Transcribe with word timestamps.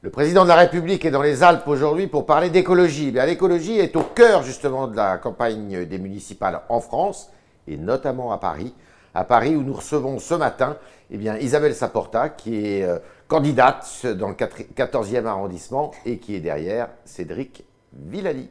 Le 0.00 0.10
président 0.10 0.44
de 0.44 0.48
la 0.48 0.54
République 0.54 1.04
est 1.04 1.10
dans 1.10 1.22
les 1.22 1.42
Alpes 1.42 1.66
aujourd'hui 1.66 2.06
pour 2.06 2.24
parler 2.24 2.50
d'écologie. 2.50 3.10
L'écologie 3.10 3.80
est 3.80 3.96
au 3.96 4.02
cœur 4.02 4.44
justement 4.44 4.86
de 4.86 4.94
la 4.94 5.18
campagne 5.18 5.86
des 5.86 5.98
municipales 5.98 6.60
en 6.68 6.78
France 6.78 7.32
et 7.66 7.76
notamment 7.76 8.30
à 8.30 8.38
Paris. 8.38 8.72
À 9.12 9.24
Paris 9.24 9.56
où 9.56 9.62
nous 9.64 9.72
recevons 9.72 10.20
ce 10.20 10.34
matin 10.34 10.76
eh 11.10 11.16
bien, 11.16 11.36
Isabelle 11.38 11.74
Saporta 11.74 12.28
qui 12.28 12.64
est 12.64 12.84
euh, 12.84 13.00
candidate 13.26 14.06
dans 14.16 14.28
le 14.28 14.34
14e 14.34 15.26
arrondissement 15.26 15.90
et 16.06 16.18
qui 16.18 16.36
est 16.36 16.40
derrière 16.40 16.90
Cédric 17.04 17.64
Villani. 17.92 18.48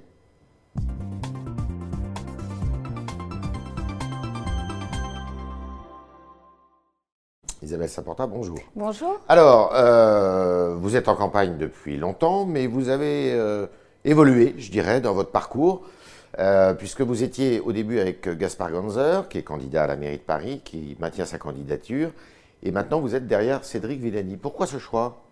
Isabelle 7.68 7.90
Saporta, 7.90 8.26
bonjour. 8.28 8.58
Bonjour. 8.78 9.20
Alors, 9.28 9.72
euh, 9.76 10.74
vous 10.80 10.96
êtes 10.96 11.10
en 11.10 11.16
campagne 11.16 11.58
depuis 11.58 11.98
longtemps, 11.98 12.46
mais 12.46 12.66
vous 12.66 12.88
avez 12.88 13.34
euh, 13.34 13.68
évolué, 14.06 14.56
je 14.58 14.72
dirais, 14.72 15.02
dans 15.02 15.14
votre 15.14 15.32
parcours, 15.32 15.82
euh, 16.40 16.74
puisque 16.74 17.02
vous 17.02 17.24
étiez 17.24 17.60
au 17.60 17.74
début 17.74 18.00
avec 18.00 18.30
Gaspard 18.38 18.72
Ganzer, 18.72 19.28
qui 19.28 19.40
est 19.40 19.44
candidat 19.44 19.84
à 19.84 19.88
la 19.88 19.98
mairie 19.98 20.16
de 20.16 20.22
Paris, 20.22 20.62
qui 20.64 20.96
maintient 21.02 21.26
sa 21.26 21.40
candidature, 21.40 22.12
et 22.64 22.72
maintenant 22.72 23.02
vous 23.02 23.16
êtes 23.16 23.28
derrière 23.28 23.66
Cédric 23.66 24.00
Villani. 24.00 24.38
Pourquoi 24.38 24.66
ce 24.66 24.78
choix? 24.78 25.24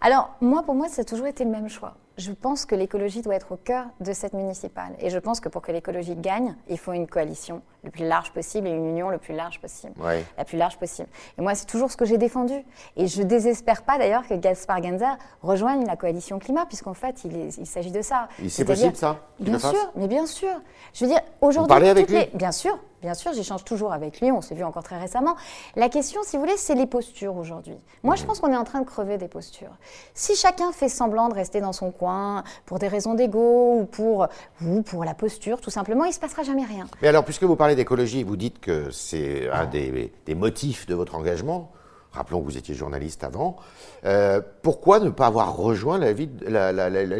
Alors, 0.00 0.30
moi, 0.40 0.62
pour 0.62 0.76
moi, 0.76 0.88
ça 0.88 1.02
a 1.02 1.04
toujours 1.04 1.26
été 1.26 1.42
le 1.42 1.50
même 1.50 1.68
choix. 1.68 1.96
Je 2.18 2.32
pense 2.32 2.66
que 2.66 2.74
l'écologie 2.74 3.22
doit 3.22 3.34
être 3.34 3.52
au 3.52 3.56
cœur 3.56 3.86
de 4.00 4.12
cette 4.12 4.34
municipale. 4.34 4.92
Et 4.98 5.10
je 5.10 5.18
pense 5.18 5.40
que 5.40 5.48
pour 5.48 5.62
que 5.62 5.72
l'écologie 5.72 6.16
gagne, 6.16 6.54
il 6.68 6.78
faut 6.78 6.92
une 6.92 7.06
coalition 7.06 7.62
le 7.82 7.90
plus 7.90 8.06
large 8.06 8.32
possible 8.32 8.68
et 8.68 8.70
une 8.70 8.86
union 8.86 9.08
le 9.08 9.18
plus 9.18 9.34
large 9.34 9.60
possible. 9.60 9.94
La 10.36 10.44
plus 10.44 10.58
large 10.58 10.76
possible. 10.76 11.08
Et 11.38 11.42
moi, 11.42 11.54
c'est 11.54 11.66
toujours 11.66 11.90
ce 11.90 11.96
que 11.96 12.04
j'ai 12.04 12.18
défendu. 12.18 12.54
Et 12.96 13.06
je 13.06 13.22
désespère 13.22 13.82
pas 13.82 13.96
d'ailleurs 13.96 14.26
que 14.26 14.34
Gaspard 14.34 14.80
Ganzer 14.80 15.16
rejoigne 15.42 15.86
la 15.86 15.96
coalition 15.96 16.38
climat, 16.38 16.66
puisqu'en 16.66 16.94
fait, 16.94 17.24
il, 17.24 17.66
s'agit 17.66 17.90
de 17.90 18.02
ça. 18.02 18.28
C'est 18.48 18.64
possible, 18.64 18.96
ça 18.96 19.20
Bien 19.38 19.58
sûr, 19.58 19.92
mais 19.96 20.08
bien 20.08 20.26
sûr. 20.26 20.60
Je 20.92 21.04
veux 21.04 21.10
dire, 21.10 21.22
aujourd'hui. 21.40 21.78
Vous 21.78 21.86
avec 21.86 22.10
lui 22.10 22.26
Bien 22.34 22.52
sûr, 22.52 22.78
Bien 23.00 23.14
sûr, 23.14 23.32
j'échange 23.32 23.64
toujours 23.64 23.94
avec 23.94 24.20
lui, 24.20 24.30
on 24.30 24.42
s'est 24.42 24.54
vu 24.54 24.62
encore 24.62 24.82
très 24.82 24.98
récemment. 24.98 25.34
La 25.74 25.88
question, 25.88 26.20
si 26.22 26.36
vous 26.36 26.42
voulez, 26.42 26.58
c'est 26.58 26.74
les 26.74 26.86
postures 26.86 27.34
aujourd'hui. 27.36 27.78
Moi, 28.02 28.14
je 28.14 28.22
mmh. 28.22 28.26
pense 28.26 28.40
qu'on 28.40 28.52
est 28.52 28.56
en 28.56 28.64
train 28.64 28.80
de 28.80 28.84
crever 28.84 29.16
des 29.16 29.28
postures. 29.28 29.74
Si 30.12 30.36
chacun 30.36 30.70
fait 30.70 30.90
semblant 30.90 31.28
de 31.28 31.34
rester 31.34 31.62
dans 31.62 31.72
son 31.72 31.92
coin 32.00 32.42
pour 32.64 32.78
des 32.78 32.88
raisons 32.88 33.14
d'ego 33.14 33.80
ou 33.80 33.84
pour, 33.84 34.26
ou 34.64 34.82
pour 34.82 35.04
la 35.04 35.14
posture, 35.14 35.60
tout 35.60 35.70
simplement, 35.70 36.04
il 36.04 36.08
ne 36.08 36.14
se 36.14 36.20
passera 36.20 36.42
jamais 36.42 36.64
rien. 36.64 36.86
Mais 37.02 37.08
alors, 37.08 37.24
puisque 37.24 37.42
vous 37.42 37.56
parlez 37.56 37.76
d'écologie, 37.76 38.22
vous 38.22 38.36
dites 38.36 38.60
que 38.60 38.90
c'est 38.90 39.50
un 39.50 39.66
des, 39.66 40.12
motifs 40.34 40.86
de 40.86 40.94
votre 40.94 41.14
engagement. 41.14 41.70
Rappelons 42.12 42.40
que 42.40 42.46
vous 42.46 42.58
étiez 42.58 42.74
journaliste 42.74 43.22
avant. 43.22 43.56
Euh, 44.04 44.40
pourquoi 44.62 44.98
ne 44.98 45.10
pas 45.10 45.26
avoir 45.26 45.54
rejoint 45.56 45.98
la, 45.98 46.12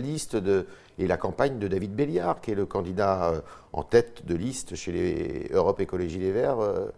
liste 0.00 0.34
de, 0.34 0.66
et 0.98 1.06
la 1.06 1.16
campagne 1.16 1.58
de 1.58 1.68
David 1.68 1.94
Béliard, 1.94 2.40
qui 2.40 2.50
est 2.52 2.56
le 2.56 2.66
candidat 2.66 3.30
euh, 3.30 3.40
en 3.72 3.82
tête 3.82 4.26
de 4.26 4.34
liste 4.34 4.74
chez 4.74 4.92
les 4.92 5.50
Europe 5.52 5.80
Écologie 5.80 6.18
Les 6.18 6.32
Verts 6.32 6.60
euh, 6.60 6.90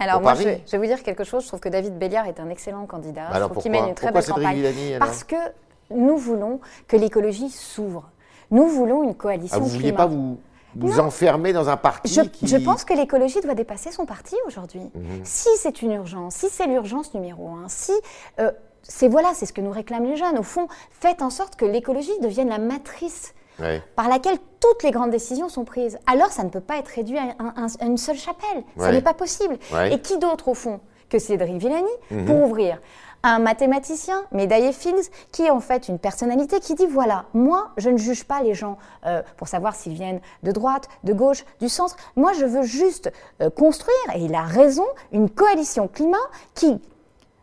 alors 0.00 0.20
moi, 0.20 0.34
je, 0.34 0.44
vais 0.44 0.78
vous 0.78 0.86
dire 0.86 1.02
quelque 1.02 1.24
chose. 1.24 1.42
Je 1.42 1.48
trouve 1.48 1.58
que 1.58 1.68
David 1.68 1.98
Béliard 1.98 2.26
est 2.26 2.38
un 2.38 2.48
excellent 2.50 2.86
candidat. 2.86 3.30
Bah 3.32 3.40
je 3.40 3.44
trouve 3.46 3.62
qu'il 3.62 3.72
mène 3.72 3.88
une 3.88 3.94
très 3.96 4.12
belle 4.12 4.24
campagne. 4.24 4.62
Parce 5.00 5.24
que 5.24 5.34
nous 5.90 6.16
voulons 6.16 6.60
que 6.86 6.96
l'écologie 6.96 7.50
s'ouvre. 7.50 8.10
Nous 8.50 8.66
voulons 8.66 9.02
une 9.02 9.14
coalition. 9.14 9.58
Ah, 9.58 9.60
vous 9.60 9.68
ne 9.68 9.74
vouliez 9.74 9.92
pas 9.92 10.06
vous, 10.06 10.38
vous 10.74 11.00
enfermer 11.00 11.52
dans 11.52 11.68
un 11.68 11.76
parti 11.76 12.12
je, 12.12 12.22
qui... 12.22 12.46
je 12.46 12.56
pense 12.56 12.84
que 12.84 12.94
l'écologie 12.94 13.40
doit 13.40 13.54
dépasser 13.54 13.90
son 13.90 14.06
parti 14.06 14.36
aujourd'hui. 14.46 14.80
Mhm. 14.94 15.20
Si 15.24 15.48
c'est 15.58 15.82
une 15.82 15.92
urgence, 15.92 16.36
si 16.36 16.48
c'est 16.48 16.66
l'urgence 16.66 17.14
numéro 17.14 17.48
un, 17.48 17.68
si 17.68 17.92
euh, 18.40 18.50
c'est 18.82 19.08
voilà, 19.08 19.32
c'est 19.34 19.46
ce 19.46 19.52
que 19.52 19.60
nous 19.60 19.70
réclament 19.70 20.06
les 20.06 20.16
jeunes. 20.16 20.38
Au 20.38 20.42
fond, 20.42 20.68
faites 20.90 21.22
en 21.22 21.30
sorte 21.30 21.56
que 21.56 21.64
l'écologie 21.64 22.18
devienne 22.22 22.48
la 22.48 22.58
matrice 22.58 23.34
par 23.96 24.08
laquelle 24.08 24.38
toutes 24.60 24.82
les 24.84 24.92
grandes 24.92 25.10
décisions 25.10 25.48
sont 25.48 25.64
prises. 25.64 25.98
Alors, 26.06 26.28
ça 26.28 26.44
ne 26.44 26.48
peut 26.48 26.60
pas 26.60 26.78
être 26.78 26.88
réduit 26.88 27.18
à, 27.18 27.34
une 27.84 27.98
seule 27.98 28.16
chapelle. 28.16 28.62
Ça 28.76 28.92
n'est 28.92 29.02
pas 29.02 29.14
possible. 29.14 29.58
Et 29.90 30.00
qui 30.00 30.18
d'autre, 30.18 30.48
au 30.48 30.54
fond, 30.54 30.80
que 31.08 31.18
Cédric 31.18 31.56
Villani 31.56 31.88
mhm. 32.10 32.24
pour 32.26 32.44
ouvrir 32.44 32.80
un 33.22 33.38
mathématicien, 33.38 34.22
médaillé 34.32 34.72
Fields, 34.72 35.10
qui 35.32 35.42
est 35.42 35.50
en 35.50 35.60
fait 35.60 35.88
une 35.88 35.98
personnalité 35.98 36.60
qui 36.60 36.74
dit 36.74 36.86
voilà, 36.86 37.24
moi, 37.34 37.70
je 37.76 37.90
ne 37.90 37.96
juge 37.96 38.24
pas 38.24 38.42
les 38.42 38.54
gens 38.54 38.78
euh, 39.06 39.22
pour 39.36 39.48
savoir 39.48 39.74
s'ils 39.74 39.94
viennent 39.94 40.20
de 40.42 40.52
droite, 40.52 40.88
de 41.04 41.12
gauche, 41.12 41.44
du 41.60 41.68
centre. 41.68 41.96
Moi, 42.16 42.32
je 42.32 42.44
veux 42.44 42.62
juste 42.62 43.12
euh, 43.42 43.50
construire, 43.50 43.96
et 44.14 44.20
il 44.20 44.34
a 44.34 44.42
raison, 44.42 44.86
une 45.12 45.30
coalition 45.30 45.88
climat 45.88 46.16
qui 46.54 46.80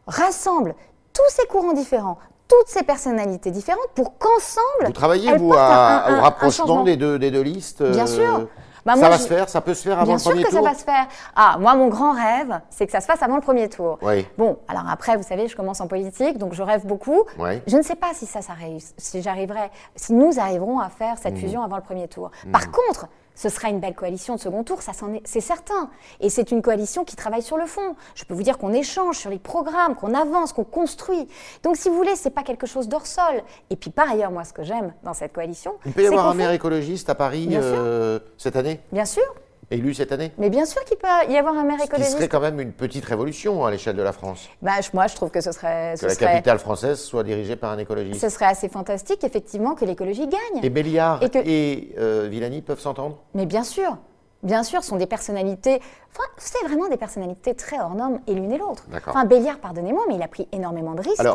rassemble 0.07 0.75
tous 1.13 1.29
ces 1.29 1.45
courants 1.47 1.73
différents, 1.73 2.17
toutes 2.47 2.67
ces 2.67 2.83
personnalités 2.83 3.51
différentes 3.51 3.89
pour 3.95 4.17
qu'ensemble. 4.17 4.85
Vous 4.85 4.91
travaillez, 4.91 5.35
vous, 5.37 5.49
au 5.49 5.51
rapprochement 5.53 6.83
des, 6.83 6.95
deux, 6.95 7.19
des 7.19 7.31
deux 7.31 7.41
listes 7.41 7.83
Bien 7.83 8.03
euh, 8.03 8.07
sûr. 8.07 8.47
Bah, 8.85 8.95
ça 8.95 9.09
va 9.09 9.17
se 9.17 9.27
faire, 9.27 9.49
ça 9.49 9.61
peut 9.61 9.73
se 9.73 9.81
faire 9.81 9.99
avant 9.99 10.13
le 10.13 10.19
premier 10.19 10.43
tour. 10.43 10.51
Bien 10.51 10.61
sûr 10.61 10.61
que 10.61 10.65
ça 10.65 10.71
va 10.71 10.77
se 10.77 10.83
faire. 10.83 11.07
Ah, 11.35 11.57
moi, 11.59 11.73
mon 11.73 11.87
grand 11.87 12.11
rêve, 12.11 12.61
c'est 12.69 12.85
que 12.85 12.91
ça 12.91 13.01
se 13.01 13.07
fasse 13.07 13.23
avant 13.23 13.35
le 13.35 13.41
premier 13.41 13.67
tour. 13.67 13.97
Oui. 14.03 14.27
Bon, 14.37 14.59
alors 14.67 14.83
après, 14.87 15.17
vous 15.17 15.23
savez, 15.23 15.47
je 15.47 15.55
commence 15.55 15.81
en 15.81 15.87
politique, 15.87 16.37
donc 16.37 16.53
je 16.53 16.61
rêve 16.61 16.85
beaucoup. 16.85 17.23
Oui. 17.39 17.61
Je 17.65 17.77
ne 17.77 17.81
sais 17.81 17.95
pas 17.95 18.13
si 18.13 18.27
ça, 18.27 18.43
ça 18.43 18.53
si 18.97 19.21
j'arriverai, 19.23 19.71
si 19.95 20.13
nous 20.13 20.39
arriverons 20.39 20.79
à 20.79 20.89
faire 20.89 21.17
cette 21.17 21.33
mmh. 21.33 21.37
fusion 21.37 21.63
avant 21.63 21.77
le 21.77 21.81
premier 21.81 22.07
tour. 22.07 22.29
Mmh. 22.45 22.51
Par 22.51 22.71
contre, 22.71 23.07
ce 23.35 23.49
sera 23.49 23.69
une 23.69 23.79
belle 23.79 23.95
coalition 23.95 24.35
de 24.35 24.39
second 24.39 24.63
tour, 24.63 24.81
ça 24.81 24.93
c'est 25.25 25.41
certain. 25.41 25.89
Et 26.19 26.29
c'est 26.29 26.51
une 26.51 26.61
coalition 26.61 27.03
qui 27.03 27.15
travaille 27.15 27.41
sur 27.41 27.57
le 27.57 27.65
fond. 27.65 27.95
Je 28.15 28.23
peux 28.23 28.33
vous 28.33 28.43
dire 28.43 28.57
qu'on 28.57 28.73
échange 28.73 29.17
sur 29.17 29.29
les 29.29 29.39
programmes, 29.39 29.95
qu'on 29.95 30.13
avance, 30.13 30.53
qu'on 30.53 30.63
construit. 30.63 31.27
Donc, 31.63 31.75
si 31.75 31.89
vous 31.89 31.95
voulez, 31.95 32.15
c'est 32.15 32.29
pas 32.29 32.43
quelque 32.43 32.65
chose 32.65 32.87
d'hors 32.87 33.05
sol. 33.05 33.43
Et 33.69 33.75
puis, 33.75 33.91
par 33.91 34.09
ailleurs, 34.09 34.31
moi, 34.31 34.43
ce 34.43 34.53
que 34.53 34.63
j'aime 34.63 34.93
dans 35.03 35.13
cette 35.13 35.33
coalition, 35.33 35.75
il 35.85 35.93
peut 35.93 36.03
y 36.03 36.07
avoir 36.07 36.27
un 36.27 36.33
maire 36.33 36.51
écologiste 36.51 37.09
à 37.09 37.15
Paris 37.15 37.49
euh, 37.51 38.19
cette 38.37 38.55
année? 38.55 38.79
Bien 38.91 39.05
sûr 39.05 39.23
élu 39.71 39.93
cette 39.93 40.11
année 40.11 40.31
Mais 40.37 40.49
bien 40.49 40.65
sûr 40.65 40.83
qu'il 40.85 40.97
peut 40.97 41.07
y 41.29 41.37
avoir 41.37 41.55
un 41.55 41.63
maire 41.63 41.81
écologiste. 41.83 42.11
Ce 42.11 42.17
serait 42.17 42.27
quand 42.27 42.39
même 42.39 42.59
une 42.59 42.71
petite 42.71 43.05
révolution 43.05 43.65
à 43.65 43.71
l'échelle 43.71 43.95
de 43.95 44.01
la 44.01 44.11
France. 44.11 44.49
Bah, 44.61 44.73
moi, 44.93 45.07
je 45.07 45.15
trouve 45.15 45.29
que 45.29 45.41
ce 45.41 45.51
serait. 45.51 45.95
que 45.99 46.05
la 46.05 46.15
capitale 46.15 46.59
française 46.59 46.99
soit 46.99 47.23
dirigée 47.23 47.55
par 47.55 47.71
un 47.71 47.77
écologiste. 47.77 48.21
Ce 48.21 48.29
serait 48.29 48.45
assez 48.45 48.69
fantastique, 48.69 49.23
effectivement, 49.23 49.75
que 49.75 49.85
l'écologie 49.85 50.27
gagne. 50.27 50.63
Et 50.63 50.69
Béliard 50.69 51.21
et, 51.23 51.93
euh, 51.97 52.27
Villani 52.29 52.61
peuvent 52.61 52.79
s'entendre? 52.79 53.19
Mais 53.33 53.45
bien 53.45 53.63
sûr 53.63 53.97
Bien 54.43 54.61
sûr, 54.61 54.83
sont 54.83 54.97
des 54.97 55.07
personnalités, 55.07 55.81
enfin, 56.11 56.27
c'est 56.37 56.63
vraiment 56.67 56.87
des 56.87 56.97
personnalités 56.97 57.55
très 57.55 57.79
hors 57.79 57.95
normes 57.95 58.19
et 58.27 58.35
l'une 58.35 58.51
et 58.51 58.59
l'autre. 58.59 58.85
Enfin, 59.07 59.25
Béliard, 59.25 59.57
pardonnez-moi, 59.57 60.03
mais 60.07 60.15
il 60.15 60.21
a 60.21 60.27
pris 60.27 60.47
énormément 60.51 60.93
de 60.93 61.01
risques. 61.01 61.25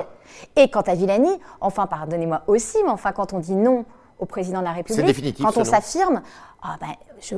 Et 0.55 0.71
quant 0.71 0.83
à 0.83 0.95
Villani, 0.95 1.41
enfin, 1.61 1.87
pardonnez-moi 1.87 2.43
aussi, 2.47 2.79
mais 2.85 2.91
enfin, 2.91 3.11
quand 3.11 3.33
on 3.33 3.41
dit 3.41 3.57
non 3.57 3.85
au 4.21 4.27
président 4.27 4.61
de 4.61 4.65
la 4.65 4.73
République, 4.73 5.39
quand 5.39 5.57
on 5.57 5.65
s'affirme, 5.65 6.23
ah 6.63 6.77
ben, 6.79 6.95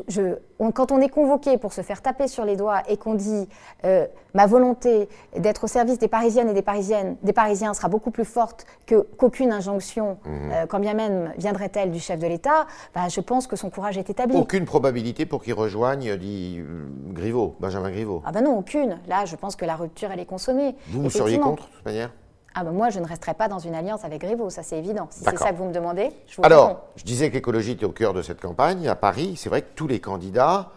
je, 0.09 0.35
quand 0.73 0.91
on 0.91 1.01
est 1.01 1.09
convoqué 1.09 1.57
pour 1.57 1.73
se 1.73 1.81
faire 1.81 2.03
taper 2.03 2.27
sur 2.27 2.45
les 2.45 2.57
doigts 2.57 2.83
et 2.89 2.97
qu'on 2.97 3.15
dit 3.15 3.49
euh, 3.85 4.07
ma 4.35 4.47
volonté 4.47 5.09
d'être 5.37 5.65
au 5.65 5.67
service 5.69 6.01
des 6.01 6.09
Parisiennes 6.09 6.49
et 6.49 6.55
des 6.55 6.63
Parisiennes, 6.63 7.17
des 7.23 7.33
Parisiens 7.33 7.73
sera 7.73 7.89
beaucoup 7.89 8.11
plus 8.11 8.25
forte 8.25 8.67
qu'aucune 8.89 9.53
injonction, 9.53 10.19
mhm. 10.25 10.51
euh, 10.53 10.67
quand 10.67 10.81
bien 10.81 10.95
même 10.95 11.33
viendrait-elle 11.39 11.93
du 11.93 12.01
chef 12.01 12.19
de 12.19 12.27
l'État, 12.27 12.67
ben, 12.97 13.09
je 13.09 13.21
pense 13.21 13.47
que 13.47 13.55
son 13.55 13.71
courage 13.71 13.97
est 13.97 14.11
établi. 14.11 14.37
Aucune 14.37 14.65
probabilité 14.65 15.25
pour 15.25 15.45
qu'il 15.45 15.55
rejoigne, 15.55 16.17
dit 16.17 16.59
euh, 16.59 16.89
Griveaux, 17.13 17.55
Benjamin 17.61 17.91
Griveaux. 17.91 18.23
Ah 18.27 18.33
ben 18.33 18.43
non, 18.43 18.59
aucune. 18.59 18.99
Là, 19.07 19.25
je 19.25 19.37
pense 19.37 19.55
que 19.55 19.65
la 19.65 19.77
rupture 19.77 20.11
elle 20.11 20.21
est 20.21 20.27
consommée. 20.27 20.75
Vous, 20.89 21.03
vous 21.03 21.11
seriez 21.11 21.39
contre 21.39 21.69
de 21.69 21.73
toute 21.77 21.87
manière? 21.87 22.11
Ah 22.55 22.65
ben 22.65 22.73
moi, 22.73 22.91
je 22.91 22.99
ne 22.99 23.07
resterai 23.07 23.35
pas 23.35 23.49
dans 23.49 23.59
une 23.59 23.75
alliance 23.75 24.05
avec 24.05 24.21
Griveaux, 24.21 24.51
ça 24.51 24.63
c'est 24.63 24.79
évident. 24.79 25.09
Si 25.11 25.25
c'est 25.25 25.39
ça 25.39 25.53
que 25.53 25.57
vous 25.57 25.65
me 25.65 25.73
demandez, 25.73 26.11
je 26.27 26.37
vous 26.37 26.45
Alors, 26.45 26.83
je 26.97 27.05
disais 27.05 27.29
que 27.31 27.35
l'écologie 27.35 27.73
était 27.73 27.85
au 27.85 27.93
cœur 27.93 28.13
de 28.13 28.23
cette 28.23 28.41
campagne. 28.41 28.89
À 28.89 28.95
Paris, 28.95 29.35
c'est 29.37 29.49
vrai 29.49 29.63
que 29.63 29.75
tous 29.75 29.87
les 29.87 30.01
candidats, 30.01 30.71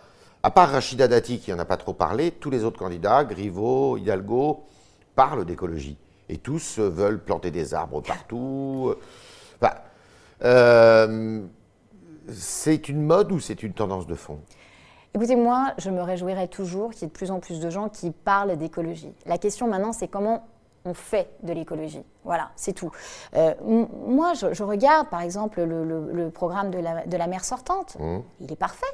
à 0.43 0.51
part 0.51 0.69
Rachida 0.69 1.07
Dati 1.07 1.39
qui 1.39 1.51
n'en 1.51 1.59
a 1.59 1.65
pas 1.65 1.77
trop 1.77 1.93
parlé, 1.93 2.31
tous 2.31 2.49
les 2.49 2.63
autres 2.63 2.79
candidats, 2.79 3.23
Griveaux, 3.23 3.97
Hidalgo, 3.97 4.63
parlent 5.15 5.45
d'écologie. 5.45 5.97
Et 6.29 6.37
tous 6.37 6.79
veulent 6.79 7.23
planter 7.23 7.51
des 7.51 7.73
arbres 7.73 8.01
partout. 8.01 8.95
Euh, 10.43 11.41
c'est 12.31 12.89
une 12.89 13.01
mode 13.01 13.31
ou 13.31 13.39
c'est 13.39 13.63
une 13.63 13.73
tendance 13.73 14.07
de 14.07 14.15
fond? 14.15 14.39
Écoutez, 15.13 15.35
moi, 15.35 15.73
je 15.77 15.89
me 15.89 16.01
réjouirais 16.01 16.47
toujours 16.47 16.91
qu'il 16.91 17.03
y 17.03 17.05
ait 17.05 17.07
de 17.07 17.13
plus 17.13 17.31
en 17.31 17.39
plus 17.39 17.59
de 17.59 17.69
gens 17.69 17.87
qui 17.87 18.11
parlent 18.11 18.57
d'écologie. 18.57 19.13
La 19.25 19.37
question 19.37 19.67
maintenant, 19.67 19.93
c'est 19.93 20.09
comment 20.09 20.45
on 20.85 20.93
fait 20.93 21.29
de 21.43 21.51
l'écologie. 21.51 22.03
Voilà, 22.23 22.51
c'est 22.55 22.73
tout. 22.73 22.91
Euh, 23.35 23.53
moi, 24.07 24.33
je, 24.33 24.63
regarde 24.63 25.09
par 25.09 25.21
exemple 25.21 25.61
le, 25.61 26.29
programme 26.29 26.71
de 26.71 26.79
la, 26.79 27.05
de 27.05 27.17
mer 27.29 27.43
sortante. 27.43 27.97
Mmh. 27.99 28.19
Il 28.41 28.51
est 28.51 28.57
parfait. 28.57 28.85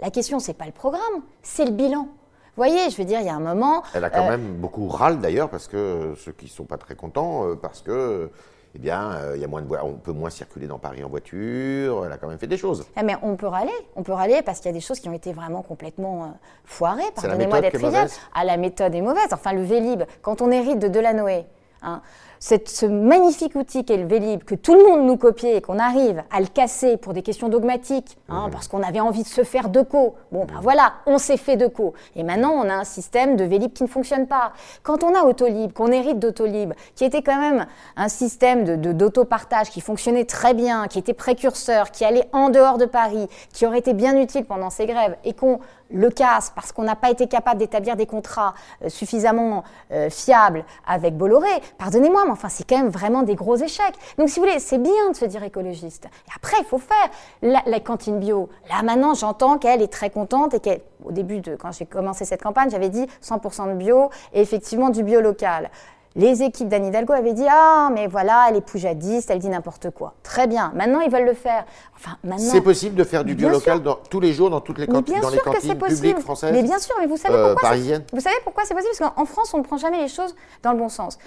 La 0.00 0.10
question, 0.10 0.38
c'est 0.38 0.54
pas 0.54 0.66
le 0.66 0.72
programme, 0.72 1.22
c'est 1.42 1.64
le 1.64 1.72
bilan. 1.72 2.02
Vous 2.02 2.64
voyez, 2.64 2.90
je 2.90 2.96
veux 2.96 3.04
dire, 3.04 3.20
il 3.20 3.26
y 3.26 3.30
a 3.30 3.34
un 3.34 3.40
moment. 3.40 3.82
Elle 3.94 4.04
a 4.04 4.10
quand 4.10 4.26
euh, 4.26 4.30
même 4.30 4.56
beaucoup 4.56 4.88
râle 4.88 5.20
d'ailleurs, 5.20 5.48
parce 5.48 5.68
que 5.68 6.14
ceux 6.16 6.32
qui 6.32 6.46
ne 6.46 6.50
sont 6.50 6.64
pas 6.64 6.76
très 6.76 6.94
contents, 6.94 7.46
euh, 7.46 7.54
parce 7.54 7.82
que 7.82 8.30
eh 8.74 8.78
bien, 8.78 9.12
euh, 9.12 9.32
il 9.34 9.40
y 9.40 9.44
a 9.44 9.48
moins 9.48 9.62
de 9.62 9.68
on 9.82 9.94
peut 9.94 10.12
moins 10.12 10.30
circuler 10.30 10.66
dans 10.66 10.78
Paris 10.78 11.02
en 11.02 11.08
voiture. 11.08 12.04
Elle 12.04 12.12
a 12.12 12.18
quand 12.18 12.28
même 12.28 12.38
fait 12.38 12.46
des 12.46 12.56
choses. 12.56 12.84
Ah, 12.96 13.02
mais 13.02 13.14
on 13.22 13.36
peut 13.36 13.46
râler, 13.46 13.72
on 13.96 14.02
peut 14.02 14.12
râler 14.12 14.42
parce 14.44 14.58
qu'il 14.58 14.66
y 14.66 14.74
a 14.74 14.74
des 14.74 14.80
choses 14.80 15.00
qui 15.00 15.08
ont 15.08 15.14
été 15.14 15.32
vraiment 15.32 15.62
complètement 15.62 16.24
euh, 16.24 16.26
foirées. 16.64 17.02
Pardonnez-moi 17.14 17.60
d'être 17.60 17.78
trivial. 17.78 18.08
Ah, 18.34 18.44
la 18.44 18.56
méthode 18.56 18.94
est 18.94 19.00
mauvaise. 19.00 19.32
Enfin, 19.32 19.52
le 19.52 19.62
Vélib, 19.62 20.02
quand 20.22 20.42
on 20.42 20.50
hérite 20.50 20.78
de 20.78 20.88
Delanoë, 20.88 21.46
hein, 21.82 22.02
ce 22.40 22.86
magnifique 22.86 23.54
outil 23.56 23.84
qu'est 23.84 23.96
le 23.96 24.06
Vélib, 24.06 24.44
que 24.44 24.54
tout 24.54 24.74
le 24.74 24.84
monde 24.84 25.06
nous 25.06 25.16
copiait 25.16 25.56
et 25.56 25.60
qu'on 25.60 25.78
arrive 25.78 26.22
à 26.30 26.40
le 26.40 26.46
casser 26.46 26.96
pour 26.96 27.12
des 27.12 27.22
questions 27.22 27.48
dogmatiques, 27.48 28.16
hein, 28.28 28.46
mhm. 28.46 28.50
parce 28.52 28.68
qu'on 28.68 28.82
avait 28.82 29.00
envie 29.00 29.22
de 29.22 29.28
se 29.28 29.44
faire 29.44 29.68
de 29.68 29.82
co. 29.82 30.14
Bon, 30.32 30.44
ben 30.44 30.60
voilà, 30.62 30.94
on 31.06 31.18
s'est 31.18 31.36
fait 31.36 31.56
de 31.56 31.66
co. 31.66 31.94
Et 32.16 32.22
maintenant, 32.22 32.52
on 32.52 32.68
a 32.68 32.74
un 32.74 32.84
système 32.84 33.36
de 33.36 33.44
Vélib 33.44 33.72
qui 33.72 33.82
ne 33.82 33.88
fonctionne 33.88 34.26
pas. 34.26 34.52
Quand 34.82 35.02
on 35.02 35.14
a 35.14 35.22
Autolib, 35.22 35.72
qu'on 35.72 35.88
hérite 35.88 36.18
d'Autolib, 36.18 36.72
qui 36.94 37.04
était 37.04 37.22
quand 37.22 37.40
même 37.40 37.66
un 37.96 38.08
système 38.08 38.76
d'autopartage 38.76 39.68
de, 39.68 39.72
qui 39.72 39.80
fonctionnait 39.80 40.24
très 40.24 40.54
bien, 40.54 40.86
qui 40.86 40.98
était 40.98 41.14
précurseur, 41.14 41.90
qui 41.90 42.04
allait 42.04 42.28
en 42.32 42.50
dehors 42.50 42.78
de 42.78 42.84
Paris, 42.84 43.28
qui 43.52 43.66
aurait 43.66 43.78
été 43.78 43.94
bien 43.94 44.20
utile 44.20 44.44
pendant 44.44 44.70
ces 44.70 44.86
grèves, 44.86 45.16
et 45.24 45.32
qu'on 45.32 45.60
le 45.90 46.10
casse 46.10 46.50
parce 46.54 46.72
qu'on 46.72 46.82
n'a 46.82 46.96
pas 46.96 47.10
été 47.10 47.26
capable 47.26 47.58
d'établir 47.58 47.96
des 47.96 48.06
contrats 48.06 48.54
euh, 48.82 48.88
suffisamment 48.88 49.64
euh, 49.90 50.10
fiables 50.10 50.64
avec 50.86 51.16
Bolloré, 51.16 51.48
pardonnez-moi, 51.78 52.24
mais 52.24 52.32
enfin, 52.32 52.48
c'est 52.48 52.68
quand 52.68 52.78
même 52.78 52.90
vraiment 52.90 53.22
des 53.22 53.34
gros 53.34 53.56
échecs. 53.56 53.94
Donc, 54.18 54.28
si 54.28 54.40
vous 54.40 54.46
voulez, 54.46 54.58
c'est 54.58 54.78
bien 54.78 55.10
de 55.10 55.16
se 55.16 55.24
dire 55.24 55.42
écologiste. 55.42 56.08
Après, 56.36 56.56
il 56.60 56.64
faut 56.64 56.78
faire 56.78 56.96
la, 57.42 57.62
la 57.66 57.80
cantine 57.80 58.18
bio. 58.18 58.48
Là, 58.68 58.82
maintenant, 58.82 59.14
j'entends 59.14 59.58
qu'elle 59.58 59.82
est 59.82 59.92
très 59.92 60.10
contente 60.10 60.54
et 60.54 60.60
qu'au 60.60 61.12
début, 61.12 61.40
de, 61.40 61.56
quand 61.56 61.72
j'ai 61.72 61.86
commencé 61.86 62.24
cette 62.24 62.42
campagne, 62.42 62.70
j'avais 62.70 62.90
dit 62.90 63.06
100% 63.22 63.68
de 63.68 63.74
bio 63.74 64.10
et 64.32 64.40
effectivement 64.40 64.90
du 64.90 65.02
bio 65.02 65.20
local. 65.20 65.70
Les 66.18 66.42
équipes 66.42 66.66
d'Anne 66.66 66.86
Hidalgo 66.86 67.12
avaient 67.12 67.32
dit 67.32 67.46
Ah, 67.48 67.90
mais 67.94 68.08
voilà, 68.08 68.46
elle 68.48 68.56
est 68.56 68.60
poujadiste, 68.60 69.30
elle 69.30 69.38
dit 69.38 69.48
n'importe 69.48 69.90
quoi. 69.90 70.14
Très 70.24 70.48
bien. 70.48 70.72
Maintenant, 70.74 70.98
ils 71.00 71.10
veulent 71.10 71.24
le 71.24 71.32
faire. 71.32 71.64
Enfin, 71.94 72.16
maintenant. 72.24 72.50
C'est 72.50 72.60
possible 72.60 72.96
de 72.96 73.04
faire 73.04 73.24
du 73.24 73.36
bio 73.36 73.48
local 73.48 73.80
tous 74.10 74.18
les 74.18 74.32
jours 74.32 74.50
dans 74.50 74.60
toutes 74.60 74.78
les, 74.78 74.88
cantines, 74.88 75.20
dans 75.20 75.30
les 75.30 75.38
cantines 75.38 75.78
publiques 75.78 76.18
françaises 76.18 76.52
Mais 76.52 76.64
bien 76.64 76.80
sûr, 76.80 76.96
mais 76.98 77.06
vous 77.06 77.16
savez 77.16 77.36
euh, 77.36 77.54
pourquoi 77.54 77.70
Vous 78.12 78.20
savez 78.20 78.34
pourquoi 78.42 78.64
c'est 78.64 78.74
possible? 78.74 78.94
Parce 78.98 79.14
qu'en 79.14 79.24
France, 79.26 79.54
on 79.54 79.58
ne 79.58 79.62
prend 79.62 79.76
jamais 79.76 79.98
les 79.98 80.08
choses 80.08 80.34
dans 80.64 80.72
le 80.72 80.78
bon 80.78 80.88
sens. 80.88 81.18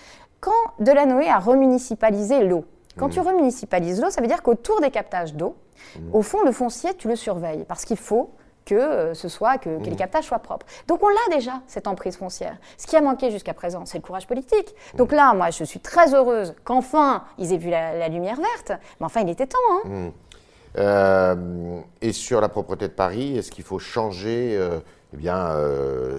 Quand 0.42 0.52
Delanoë 0.80 1.30
a 1.30 1.40
remunicipalisé 1.40 2.44
l'eau, 2.44 2.66
quand 2.98 3.08
mmh. 3.08 3.12
tu 3.12 3.20
remunicipalises 3.22 4.02
l'eau, 4.02 4.10
ça 4.10 4.20
veut 4.20 4.28
dire 4.28 4.44
qu'autour 4.44 4.82
des 4.82 4.92
captages 4.92 5.36
d'eau, 5.36 5.56
mmh. 5.96 6.00
au 6.12 6.22
fond, 6.22 6.44
le 6.44 6.52
foncier, 6.52 6.94
tu 6.96 7.08
le 7.08 7.16
surveilles. 7.16 7.64
Parce 7.66 7.86
qu'il 7.86 7.98
faut 7.98 8.32
que 8.66 8.76
euh, 8.76 9.14
ce 9.14 9.28
soit 9.28 9.58
que, 9.58 9.70
les 9.70 9.92
mmh. 9.92 9.96
captages 9.96 10.26
soient 10.26 10.40
propres. 10.40 10.66
Donc 10.88 11.04
on 11.04 11.10
l'a 11.10 11.36
déjà 11.36 11.62
cette 11.68 11.88
emprise 11.88 12.18
foncière. 12.18 12.58
Ce 12.78 12.88
qui 12.88 12.96
a 12.96 13.02
manqué 13.02 13.32
jusqu'à 13.32 13.54
présent, 13.54 13.86
c'est 13.86 13.98
le 13.98 14.04
courage 14.04 14.28
politique. 14.28 14.76
Donc 14.96 15.12
là, 15.12 15.34
moi, 15.34 15.50
je 15.50 15.64
suis 15.64 15.80
très 15.80 16.14
heureuse 16.14 16.54
qu'enfin 16.64 17.24
ils 17.38 17.54
aient 17.54 17.58
vu 17.58 17.70
la, 17.70 18.08
lumière 18.10 18.38
verte. 18.38 18.80
Mais 19.00 19.06
enfin, 19.06 19.22
il 19.22 19.30
était 19.30 19.48
temps. 19.48 19.58
Hein. 19.72 19.82
Mmh. 19.86 20.12
Euh, 20.78 21.80
et 22.02 22.14
sur 22.14 22.40
la 22.40 22.48
propreté 22.48 22.88
de 22.88 22.94
Paris, 22.94 23.38
est-ce 23.38 23.52
qu'il 23.52 23.64
faut 23.64 23.80
changer 23.80 24.56
euh, 24.58 24.80
eh 25.14 25.18
bien, 25.18 25.50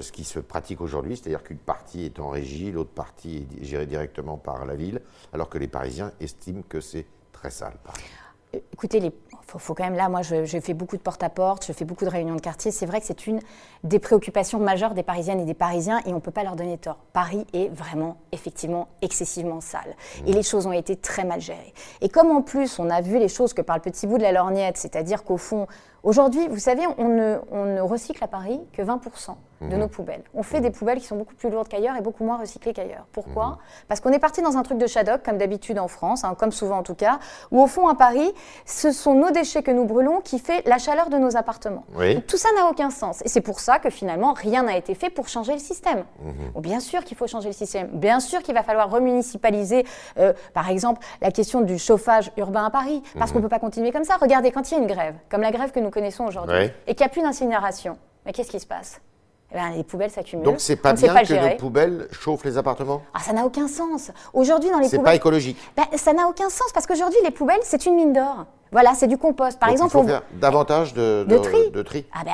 ce 0.03 0.13
qui 0.13 0.23
se 0.23 0.39
pratique 0.39 0.83
aujourd'hui, 0.83 1.17
c'est-à-dire 1.17 1.43
qu'une 1.43 1.57
partie 1.57 2.05
est 2.05 2.21
en 2.21 2.29
régie, 2.29 2.71
l'autre 2.73 2.91
partie 2.91 3.47
est 3.59 3.65
gérée 3.65 3.87
directement 3.87 4.37
par 4.37 4.67
la 4.67 4.75
ville, 4.75 5.01
alors 5.33 5.49
que 5.49 5.57
les 5.57 5.69
Parisiens 5.69 6.13
estiment 6.21 6.61
que 6.69 6.83
c'est 6.83 7.07
très 7.33 7.49
sale. 7.49 7.73
Écoutez, 8.73 8.99
il 8.99 9.13
faut, 9.47 9.75
quand 9.75 9.85
même 9.85 9.95
là, 9.95 10.09
moi, 10.09 10.23
je, 10.23 10.45
fais 10.61 10.75
beaucoup 10.75 10.97
de 10.97 11.03
porte-à-porte, 11.03 11.67
je 11.67 11.73
fais 11.73 11.85
beaucoup 11.85 12.05
de 12.05 12.11
réunions 12.11 12.35
de 12.35 12.41
quartier. 12.41 12.71
C'est 12.71 12.87
vrai 12.87 13.01
que 13.01 13.07
c'est 13.07 13.27
une 13.27 13.41
des 13.83 13.99
préoccupations 13.99 14.59
majeures 14.59 14.95
des 14.95 15.03
Parisiennes 15.03 15.41
et 15.41 15.45
des 15.45 15.55
Parisiens, 15.55 16.01
et 16.05 16.11
on 16.11 16.17
ne 16.17 16.21
peut 16.21 16.31
pas 16.31 16.45
leur 16.45 16.57
donner 16.57 16.77
tort. 16.79 16.99
Paris 17.13 17.47
est 17.55 17.69
vraiment, 17.69 18.19
effectivement, 18.33 18.89
excessivement 19.01 19.61
sale, 19.61 19.97
et 20.27 20.33
mmh. 20.33 20.35
les 20.35 20.43
choses 20.43 20.67
ont 20.67 20.73
été 20.73 20.97
très 20.97 21.25
mal 21.25 21.41
gérées. 21.41 21.73
Et 22.01 22.09
comme 22.09 22.31
en 22.31 22.43
plus, 22.43 22.79
on 22.79 22.91
a 22.91 23.01
vu 23.01 23.19
les 23.19 23.29
choses 23.29 23.55
que 23.55 23.63
par 23.63 23.77
le 23.77 23.83
petit 23.83 24.07
bout 24.07 24.19
de 24.19 24.23
la 24.23 24.33
lorgnette, 24.33 24.77
c'est-à-dire 24.77 25.25
qu'au 25.25 25.39
fond, 25.39 25.67
Aujourd'hui, 26.03 26.49
vous 26.49 26.59
savez, 26.59 26.83
on 26.99 27.09
ne, 27.09 27.37
on 27.53 27.65
ne, 27.65 27.81
recycle 27.81 28.23
à 28.25 28.27
Paris 28.27 28.61
que 28.73 28.83
20% 28.83 29.37
de 29.61 29.67
mhm. 29.67 29.79
nos 29.79 29.89
poubelles. 29.89 30.25
On 30.35 30.43
fait 30.43 30.61
des 30.61 30.71
poubelles 30.71 30.99
qui 30.99 31.07
sont 31.07 31.15
beaucoup 31.15 31.37
plus 31.37 31.49
lourdes 31.49 31.69
qu'ailleurs 31.69 31.97
et 31.97 32.01
beaucoup 32.01 32.25
moins 32.25 32.39
recyclées 32.39 32.73
qu'ailleurs. 32.73 33.07
Pourquoi 33.13 33.47
mhm. 33.47 33.57
Parce 33.87 34.01
qu'on 34.01 34.11
est 34.11 34.19
parti 34.19 34.43
dans 34.43 34.57
un 34.57 34.63
truc 34.63 34.79
de 34.79 34.87
Shadok, 34.89 35.23
comme 35.23 35.39
d'habitude 35.39 35.79
en 35.79 35.87
France, 35.87 36.25
hein, 36.25 36.35
comme 36.37 36.51
souvent 36.51 36.79
en 36.79 36.83
tout 36.83 36.97
cas, 36.97 37.21
où 37.53 37.63
au 37.63 37.69
fond 37.69 37.87
à 37.87 37.95
Paris, 37.95 38.33
ce 38.67 38.91
sont 38.91 39.15
nos 39.15 39.31
déchets 39.31 39.63
que 39.63 39.71
nous 39.71 39.85
brûlons 39.85 40.21
qui 40.21 40.41
fait 40.41 40.67
la 40.67 40.79
chaleur 40.79 41.09
de 41.09 41.19
nos 41.19 41.37
appartements. 41.37 41.85
tout 42.27 42.37
ça 42.37 42.49
n'a 42.57 42.69
aucun 42.69 42.91
sens. 42.91 43.23
Et 43.25 43.29
c'est 43.29 43.41
pour 43.41 43.61
ça 43.61 43.79
que 43.79 43.89
finalement, 43.91 44.33
rien 44.33 44.65
n'a 44.65 44.77
été 44.77 44.95
fait 44.95 45.11
pour 45.11 45.29
changer 45.29 45.53
le 45.53 45.61
système. 45.61 46.05
Mhm. 46.21 46.61
bien 46.61 46.81
sûr 46.81 47.05
qu'il 47.05 47.17
faut 47.17 47.29
changer 47.29 47.49
le 47.49 47.55
système. 47.55 47.89
Bien 47.93 48.19
sûr 48.19 48.43
qu'il 48.43 48.55
va 48.55 48.65
falloir 48.65 48.91
remunicipaliser, 48.91 49.87
euh, 50.19 50.33
par 50.53 50.69
exemple, 50.69 51.01
la 51.21 51.31
question 51.31 51.61
du 51.61 51.79
chauffage 51.79 52.33
urbain 52.37 52.65
à 52.65 52.71
Paris. 52.71 53.03
Parce 53.17 53.31
qu'on 53.31 53.39
ne 53.39 53.45
peut 53.45 53.49
pas 53.49 53.61
continuer 53.61 53.93
comme 53.93 54.05
ça. 54.05 54.17
Regardez, 54.21 54.51
quand 54.51 54.71
il 54.71 54.75
y 54.75 54.77
a 54.79 54.81
une 54.81 54.89
grève, 54.89 55.15
comme 55.29 55.43
la 55.43 55.53
grève 55.53 55.71
que 55.71 55.79
nous 55.79 55.92
connaissons 55.93 56.25
aujourd'hui, 56.25 56.71
et 56.87 56.95
qu'il 56.95 57.05
n'y 57.05 57.07
a 57.07 57.09
plus 57.09 57.23
d'incinération, 57.23 57.97
mais 58.27 58.33
qu'est-ce 58.33 58.51
qui 58.51 58.59
se 58.59 58.67
passe? 58.67 59.01
Eh 59.53 59.55
ben, 59.55 59.71
les 59.77 59.85
poubelles 59.85 60.11
s'accumulent. 60.11 60.47
Donc 60.47 60.61
c'est 60.61 60.77
pas 60.77 60.95
bien 60.95 61.15
que 61.15 61.51
nos 61.51 61.57
poubelles 61.57 62.09
chauffent 62.11 62.45
les 62.45 62.57
appartements? 62.57 63.03
Ah 63.13 63.21
ça 63.21 63.35
n'a 63.35 63.45
aucun 63.45 63.69
sens. 63.69 64.11
Aujourd'hui 64.33 64.71
dans 64.71 64.79
les 64.79 64.87
poubelles. 64.87 65.01
C'est 65.01 65.05
pas 65.05 65.15
écologique. 65.15 65.59
Ben, 65.77 65.85
ça 65.95 66.15
n'a 66.15 66.27
aucun 66.27 66.49
sens 66.49 66.73
parce 66.73 66.87
qu'aujourd'hui 66.87 67.19
les 67.23 67.31
poubelles 67.31 67.61
c'est 67.63 67.85
une 67.85 67.97
mine 67.97 68.15
d'or. 68.15 68.47
Voilà, 68.71 68.95
c'est 68.95 69.09
du 69.09 69.19
compost. 69.19 69.59
Par 69.61 69.69
exemple, 69.69 69.91
il 69.95 70.01
faut 70.01 70.09
faire 70.09 70.23
davantage 70.41 70.95
de, 70.95 71.27
de, 71.29 71.37
tri. 71.37 71.71
De 71.71 71.83
tri. 71.83 72.07
Ah 72.15 72.25
ben, 72.25 72.33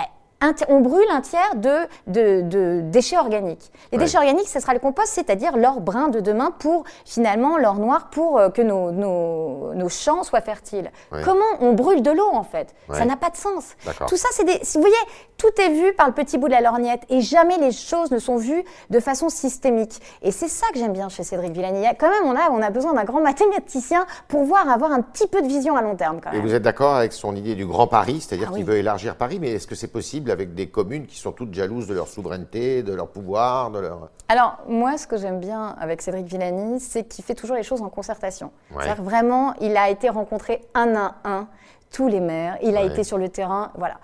on 0.68 0.80
brûle 0.80 1.06
un 1.10 1.20
tiers 1.20 1.54
de, 1.56 2.80
déchets 2.82 3.18
organiques. 3.18 3.70
Les 3.92 3.98
déchets 3.98 4.18
organiques, 4.18 4.48
ce 4.48 4.60
sera 4.60 4.72
le 4.72 4.78
compost, 4.78 5.12
c'est-à-dire 5.12 5.56
leur 5.56 5.80
brin 5.80 6.08
de 6.08 6.20
demain 6.20 6.52
pour 6.58 6.84
finalement 7.04 7.58
leur 7.58 7.74
noir 7.74 8.08
pour 8.10 8.38
euh, 8.38 8.48
que 8.48 8.62
nos, 8.62 9.88
champs 9.88 10.22
soient 10.22 10.40
fertiles. 10.40 10.90
Comment 11.24 11.44
on 11.60 11.72
brûle 11.72 12.02
de 12.02 12.10
l'eau 12.10 12.28
en 12.32 12.42
fait? 12.44 12.74
Ça 12.92 13.04
n'a 13.04 13.16
pas 13.16 13.30
de 13.30 13.36
sens. 13.36 13.74
Tout 14.06 14.16
ça, 14.16 14.28
c'est 14.32 14.44
des. 14.44 14.60
Vous 14.74 14.80
voyez, 14.80 14.94
tout 15.38 15.48
est 15.60 15.70
vu 15.70 15.92
par 15.94 16.08
le 16.08 16.12
petit 16.12 16.36
bout 16.36 16.48
de 16.48 16.52
la 16.52 16.60
lorgnette 16.60 17.02
et 17.08 17.20
jamais 17.20 17.56
les 17.58 17.72
choses 17.72 18.10
ne 18.10 18.18
sont 18.18 18.36
vues 18.36 18.64
de 18.90 19.00
façon 19.00 19.28
systémique. 19.28 20.00
Et 20.22 20.32
c'est 20.32 20.48
ça 20.48 20.66
que 20.72 20.78
j'aime 20.78 20.92
bien 20.92 21.08
chez 21.08 21.22
Cédric 21.22 21.52
Villani. 21.52 21.86
Quand 21.98 22.10
même, 22.10 22.24
on 22.24 22.36
a, 22.36 22.50
on 22.50 22.60
a 22.60 22.70
besoin 22.70 22.92
d'un 22.92 23.04
grand 23.04 23.20
mathématicien 23.20 24.06
pour 24.26 24.42
voir 24.42 24.68
avoir 24.68 24.92
un 24.92 25.00
petit 25.00 25.26
peu 25.26 25.40
de 25.40 25.46
vision 25.46 25.76
à 25.76 25.82
long 25.82 25.96
terme. 25.96 26.20
Quand 26.20 26.32
même. 26.32 26.40
Et 26.40 26.42
vous 26.42 26.54
êtes 26.54 26.62
d'accord 26.62 26.96
avec 26.96 27.12
son 27.12 27.34
idée 27.36 27.54
du 27.54 27.66
Grand 27.66 27.86
Paris, 27.86 28.20
c'est-à-dire 28.20 28.50
ah 28.52 28.56
qu'il 28.56 28.64
veut 28.64 28.76
élargir 28.76 29.16
Paris, 29.16 29.38
mais 29.40 29.52
est-ce 29.52 29.66
que 29.66 29.74
c'est 29.74 29.88
possible 29.88 30.27
avec 30.30 30.54
des 30.54 30.68
communes 30.68 31.06
qui 31.06 31.16
sont 31.16 31.32
toutes 31.32 31.54
jalouses 31.54 31.86
de 31.86 31.94
leur 31.94 32.08
souveraineté, 32.08 32.82
de 32.82 32.92
leur 32.92 33.08
pouvoir, 33.08 33.70
de 33.70 33.78
leur... 33.80 34.10
Alors, 34.28 34.58
moi, 34.68 34.98
ce 34.98 35.06
que 35.06 35.16
j'aime 35.16 35.40
bien 35.40 35.76
avec 35.80 36.02
Cédric 36.02 36.26
Villani, 36.26 36.80
c'est 36.80 37.04
qu'il 37.04 37.24
fait 37.24 37.34
toujours 37.34 37.56
les 37.56 37.62
choses 37.62 37.82
en 37.82 37.88
concertation. 37.88 38.50
C'est-à-dire 38.70 39.02
vraiment, 39.02 39.54
il 39.60 39.76
a 39.76 39.90
été 39.90 40.08
rencontré 40.08 40.62
un 40.74 40.94
à 40.94 41.14
un, 41.24 41.48
tous 41.90 42.08
les 42.08 42.20
maires, 42.20 42.58
il 42.62 42.76
a 42.76 42.82
été 42.82 43.04
sur 43.04 43.18
le 43.18 43.28
terrain, 43.28 43.72
voilà. 43.76 43.98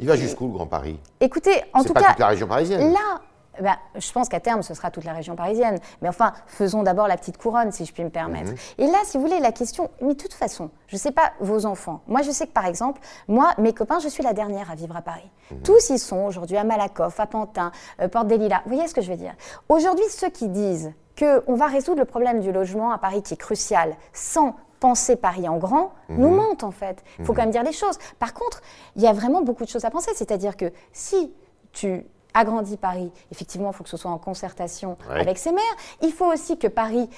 Il 0.00 0.08
va 0.08 0.16
jusqu'où, 0.16 0.46
le 0.48 0.52
Grand 0.54 0.66
Paris? 0.66 0.98
Écoutez, 1.20 1.62
en 1.72 1.84
tout 1.84 1.92
pas 1.92 2.00
cas... 2.00 2.10
toute 2.10 2.18
la 2.18 2.26
région 2.26 2.48
parisienne. 2.48 2.92
Là, 2.92 3.20
ben, 3.60 3.76
je 3.96 4.12
pense 4.12 4.28
qu'à 4.28 4.40
terme, 4.40 4.62
ce 4.62 4.74
sera 4.74 4.90
toute 4.90 5.04
la 5.04 5.12
région 5.12 5.36
parisienne. 5.36 5.78
Mais 6.02 6.08
enfin, 6.08 6.32
faisons 6.46 6.82
d'abord 6.82 7.08
la 7.08 7.16
petite 7.16 7.38
couronne, 7.38 7.72
si 7.72 7.84
je 7.84 7.92
puis 7.92 8.04
me 8.04 8.10
permettre. 8.10 8.50
Mhm. 8.50 8.56
Et 8.78 8.86
là, 8.86 8.98
si 9.04 9.16
vous 9.16 9.24
voulez, 9.24 9.40
la 9.40 9.52
question, 9.52 9.90
mais 10.00 10.14
de 10.14 10.20
toute 10.20 10.34
façon, 10.34 10.70
je 10.86 10.96
ne 10.96 11.00
sais 11.00 11.12
pas 11.12 11.32
vos 11.40 11.66
enfants. 11.66 12.00
Moi, 12.06 12.22
je 12.22 12.30
sais 12.30 12.46
que 12.46 12.52
par 12.52 12.66
exemple, 12.66 13.00
moi, 13.28 13.52
mes 13.58 13.72
copains, 13.72 13.98
je 13.98 14.08
suis 14.08 14.22
la 14.22 14.32
dernière 14.32 14.70
à 14.70 14.74
vivre 14.74 14.96
à 14.96 15.02
Paris. 15.02 15.30
Mhm. 15.50 15.62
Tous 15.62 15.90
y 15.90 15.98
sont 15.98 16.24
aujourd'hui 16.24 16.56
à 16.56 16.64
Malakoff, 16.64 17.18
à 17.20 17.26
Pantin, 17.26 17.72
euh, 18.00 18.08
Porte 18.08 18.26
des 18.26 18.38
Lilas. 18.38 18.62
Vous 18.64 18.74
voyez 18.74 18.88
ce 18.88 18.94
que 18.94 19.02
je 19.02 19.10
veux 19.10 19.18
dire? 19.18 19.34
Aujourd'hui, 19.68 20.04
ceux 20.10 20.30
qui 20.30 20.48
disent 20.48 20.92
qu'on 21.18 21.54
va 21.54 21.66
résoudre 21.66 22.00
le 22.00 22.04
problème 22.04 22.40
du 22.40 22.50
logement 22.50 22.90
à 22.90 22.98
Paris 22.98 23.22
qui 23.22 23.34
est 23.34 23.38
crucial 23.38 23.96
sans 24.12 24.56
penser 24.80 25.16
Paris 25.16 25.48
en 25.48 25.56
grand, 25.56 25.92
mhm. 26.10 26.18
nous 26.18 26.28
mentent 26.28 26.64
en 26.64 26.70
fait. 26.70 27.02
Il 27.18 27.24
faut 27.24 27.32
quand 27.32 27.42
même 27.42 27.50
dire 27.50 27.62
les 27.62 27.72
choses. 27.72 27.98
Par 28.18 28.34
contre, 28.34 28.60
il 28.96 29.02
y 29.02 29.06
a 29.06 29.12
vraiment 29.12 29.40
beaucoup 29.40 29.64
de 29.64 29.68
choses 29.68 29.84
à 29.86 29.90
penser. 29.90 30.10
C'est-à-dire 30.14 30.56
que 30.56 30.70
si 30.92 31.32
tu 31.72 32.04
agrandit 32.34 32.76
Paris, 32.76 33.10
effectivement, 33.30 33.70
il 33.70 33.74
faut 33.74 33.84
que 33.84 33.90
ce 33.90 33.96
soit 33.96 34.10
en 34.10 34.18
concertation 34.18 34.98
avec 35.08 35.38
ses 35.38 35.52
maires. 35.52 35.62
Il 36.02 36.12
faut 36.12 36.30
aussi 36.30 36.58
que 36.58 36.66
Paris 36.66 37.08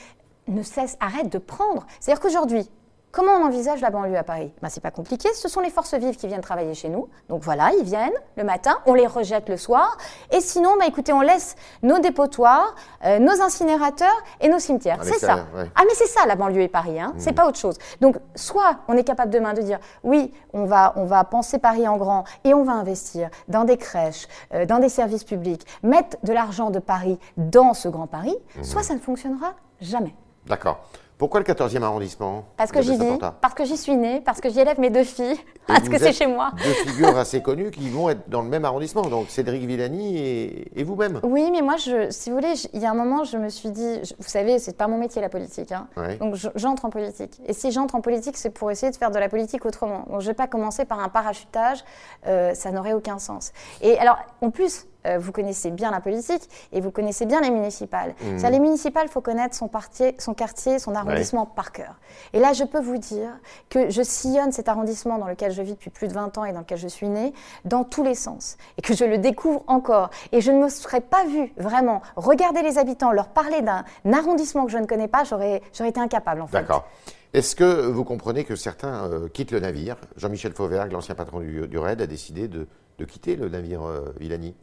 ne 0.49 0.62
cesse, 0.62 0.96
arrête 1.00 1.30
de 1.30 1.38
prendre. 1.38 1.87
C'est-à-dire 1.99 2.20
qu'aujourd'hui, 2.20 2.70
Comment 3.12 3.32
on 3.32 3.46
envisage 3.46 3.80
la 3.80 3.90
banlieue 3.90 4.16
à 4.16 4.22
Paris? 4.22 4.52
Ben, 4.60 4.68
C'est 4.68 4.82
pas 4.82 4.90
compliqué, 4.90 5.32
ce 5.32 5.48
sont 5.48 5.60
les 5.60 5.70
forces 5.70 5.94
vives 5.94 6.16
qui 6.16 6.26
viennent 6.26 6.42
travailler 6.42 6.75
chez 6.75 6.90
nous. 6.90 7.08
Donc 7.28 7.42
voilà, 7.42 7.70
ils 7.78 7.84
viennent 7.84 8.12
le 8.36 8.44
matin, 8.44 8.76
on 8.84 8.92
les 8.92 9.06
rejette 9.06 9.48
le 9.48 9.56
soir. 9.56 9.96
Et 10.30 10.40
sinon, 10.40 10.76
bah, 10.78 10.84
écoutez, 10.86 11.12
on 11.14 11.22
laisse 11.22 11.56
nos 11.82 11.98
dépotoirs, 11.98 12.75
euh, 13.04 13.18
nos 13.18 13.40
incinérateurs 13.40 14.16
et 14.40 14.48
nos 14.48 14.58
cimetières. 14.58 14.98
C'est 15.02 15.18
ça. 15.18 15.46
Ah 15.75 15.82
mais 15.86 15.94
c'est 15.94 16.06
ça 16.06 16.26
la 16.26 16.36
banlieue 16.36 16.60
et 16.60 16.68
Paris, 16.68 17.00
hein. 17.00 17.14
c'est 17.16 17.32
mmh. 17.32 17.34
pas 17.34 17.48
autre 17.48 17.58
chose. 17.58 17.78
Donc 18.00 18.16
soit 18.34 18.80
on 18.88 18.96
est 18.96 19.04
capable 19.04 19.30
demain 19.30 19.54
de 19.54 19.62
dire 19.62 19.78
oui, 20.04 20.32
on 20.52 20.66
va, 20.66 20.92
on 20.96 21.04
va 21.04 21.25
penser 21.25 21.58
Paris 21.58 21.88
en 21.88 21.96
grand 21.96 22.25
et 22.44 22.54
on 22.54 22.64
va 22.64 22.72
investir 22.72 23.30
dans 23.48 23.64
des 23.64 23.76
crèches, 23.76 24.28
euh, 24.52 24.66
dans 24.66 24.78
des 24.78 24.88
services 24.88 25.25
publics, 25.25 25.66
mettre 25.82 26.18
de 26.22 26.32
l'argent 26.32 26.70
de 26.70 26.78
Paris 26.78 27.18
dans 27.36 27.72
ce 27.75 27.88
grand 27.88 28.06
Paris, 28.06 28.36
mmh. 28.56 28.64
soit 28.64 28.82
ça 28.82 28.94
ne 28.94 29.00
fonctionnera 29.00 29.54
jamais. 29.80 30.14
D'accord. 30.46 30.80
Pourquoi 31.18 31.40
le 31.40 31.46
14e 31.46 31.82
arrondissement 31.82 32.44
Parce 32.58 32.70
que 32.70 32.82
j'y 32.82 32.96
vis, 32.99 33.18
parce 33.40 33.54
que 33.54 33.64
j'y 33.64 33.78
suis 33.78 33.96
née, 33.96 34.20
parce 34.20 34.38
que 34.38 34.50
j'y 34.50 34.61
élève 34.61 34.78
mes 34.78 34.90
deux 34.90 35.04
filles, 35.04 35.38
parce 35.66 35.88
que 35.88 35.99
c'est 35.99 36.12
chez 36.12 36.26
moi. 36.26 36.50
Deux 36.62 36.90
figures 36.90 37.16
assez 37.16 37.40
connues 37.40 37.70
qui 37.70 37.88
vont 37.88 38.11
être 38.11 38.28
dans 38.28 38.42
le 38.42 38.49
même 38.49 38.66
arrondissement, 38.66 39.00
donc 39.02 39.30
Cédric 39.30 39.64
Villani 39.64 40.18
et, 40.18 40.85
vous-même. 40.85 41.20
Oui, 41.23 41.50
mais 41.50 41.62
moi, 41.62 41.76
je, 41.76 42.11
si 42.11 42.28
vous 42.28 42.37
voulez, 42.37 42.52
il 42.75 42.82
y 42.82 42.85
a 42.85 42.90
un 42.90 42.94
moment, 42.94 43.25
je 43.25 43.38
me 43.38 43.49
suis 43.49 43.70
dit, 43.70 44.00
vous 44.18 44.28
savez, 44.28 44.58
c'est 44.58 44.76
pas 44.76 44.88
mon 44.88 44.99
métier 44.99 45.23
la 45.23 45.30
politique, 45.30 45.73
hein. 45.73 45.88
donc 46.20 46.37
j'entre 46.54 46.85
en 46.85 46.90
politique. 46.90 47.40
Et 47.46 47.54
si 47.54 47.73
j'entre 47.73 47.94
en 47.94 48.02
politique, 48.02 48.37
c'est 48.37 48.50
pour 48.50 48.70
essayer 48.70 48.92
de 48.92 48.96
faire 48.96 49.11
de 49.11 49.18
la 49.18 49.30
politique 49.30 49.64
autrement. 49.64 50.04
Donc 50.11 50.20
je 50.20 50.26
vais 50.26 50.35
pas 50.35 50.46
commencer 50.46 50.85
par 50.85 51.00
un 51.00 51.08
parachutage, 51.08 51.82
euh, 52.26 52.52
ça 52.52 52.70
n'aurait 52.73 52.92
aucun 52.92 53.18
sens. 53.18 53.52
Et 53.80 53.99
alors, 53.99 54.18
en 54.42 54.50
plus, 54.50 54.87
euh, 55.06 55.18
vous 55.18 55.32
connaissez 55.32 55.70
bien 55.70 55.90
la 55.90 56.00
politique 56.00 56.42
et 56.72 56.80
vous 56.80 56.90
connaissez 56.90 57.26
bien 57.26 57.40
les 57.40 57.50
municipales. 57.50 58.14
Mmh. 58.22 58.46
Les 58.46 58.60
municipales, 58.60 59.04
il 59.06 59.10
faut 59.10 59.20
connaître 59.20 59.54
son, 59.54 59.70
son 60.18 60.34
quartier, 60.34 60.78
son 60.78 60.94
arrondissement 60.94 61.46
par 61.46 61.72
cœur. 61.72 61.94
Et 62.32 62.38
là, 62.38 62.52
je 62.52 62.64
peux 62.64 62.80
vous 62.80 62.98
dire 62.98 63.30
que 63.68 63.90
je 63.90 64.02
sillonne 64.02 64.52
cet 64.52 64.68
arrondissement 64.68 65.18
dans 65.18 65.26
lequel 65.26 65.52
je 65.52 65.62
vis 65.62 65.72
depuis 65.72 65.90
plus 65.90 66.08
de 66.08 66.14
20 66.14 66.38
ans 66.38 66.44
et 66.44 66.52
dans 66.52 66.60
lequel 66.60 66.78
je 66.78 66.88
suis 66.88 67.08
née, 67.08 67.32
dans 67.64 67.84
tous 67.84 68.02
les 68.02 68.14
sens. 68.14 68.56
Et 68.78 68.82
que 68.82 68.94
je 68.94 69.04
le 69.04 69.18
découvre 69.18 69.62
encore. 69.66 70.10
Et 70.32 70.40
je 70.40 70.50
ne 70.52 70.62
me 70.62 70.68
serais 70.68 71.00
pas 71.00 71.25
vue 71.26 71.52
vraiment 71.56 72.02
regarder 72.16 72.62
les 72.62 72.78
habitants, 72.78 73.12
leur 73.12 73.28
parler 73.28 73.62
d'un 73.62 73.84
arrondissement 74.12 74.64
que 74.66 74.72
je 74.72 74.78
ne 74.78 74.86
connais 74.86 75.08
pas, 75.08 75.25
j'aurais 75.25 75.62
été 75.80 76.00
incapable 76.00 76.40
en 76.40 76.46
fait. 76.46 76.58
D'accord. 76.58 76.86
Est-ce 77.32 77.54
que 77.54 77.86
vous 77.86 78.04
comprenez 78.04 78.44
que 78.44 78.56
certains 78.56 79.10
euh, 79.10 79.28
quittent 79.28 79.50
le 79.50 79.60
navire? 79.60 79.96
Jean-Michel 80.16 80.52
Fauvergue, 80.52 80.92
l'ancien 80.92 81.14
patron 81.14 81.40
du, 81.40 81.68
du, 81.68 81.78
RAID, 81.78 82.00
a 82.00 82.06
décidé 82.06 82.48
de, 82.48 82.66
quitter 83.04 83.36
le 83.36 83.48
navire 83.48 83.84
euh, 83.84 84.12
Villani? 84.18 84.54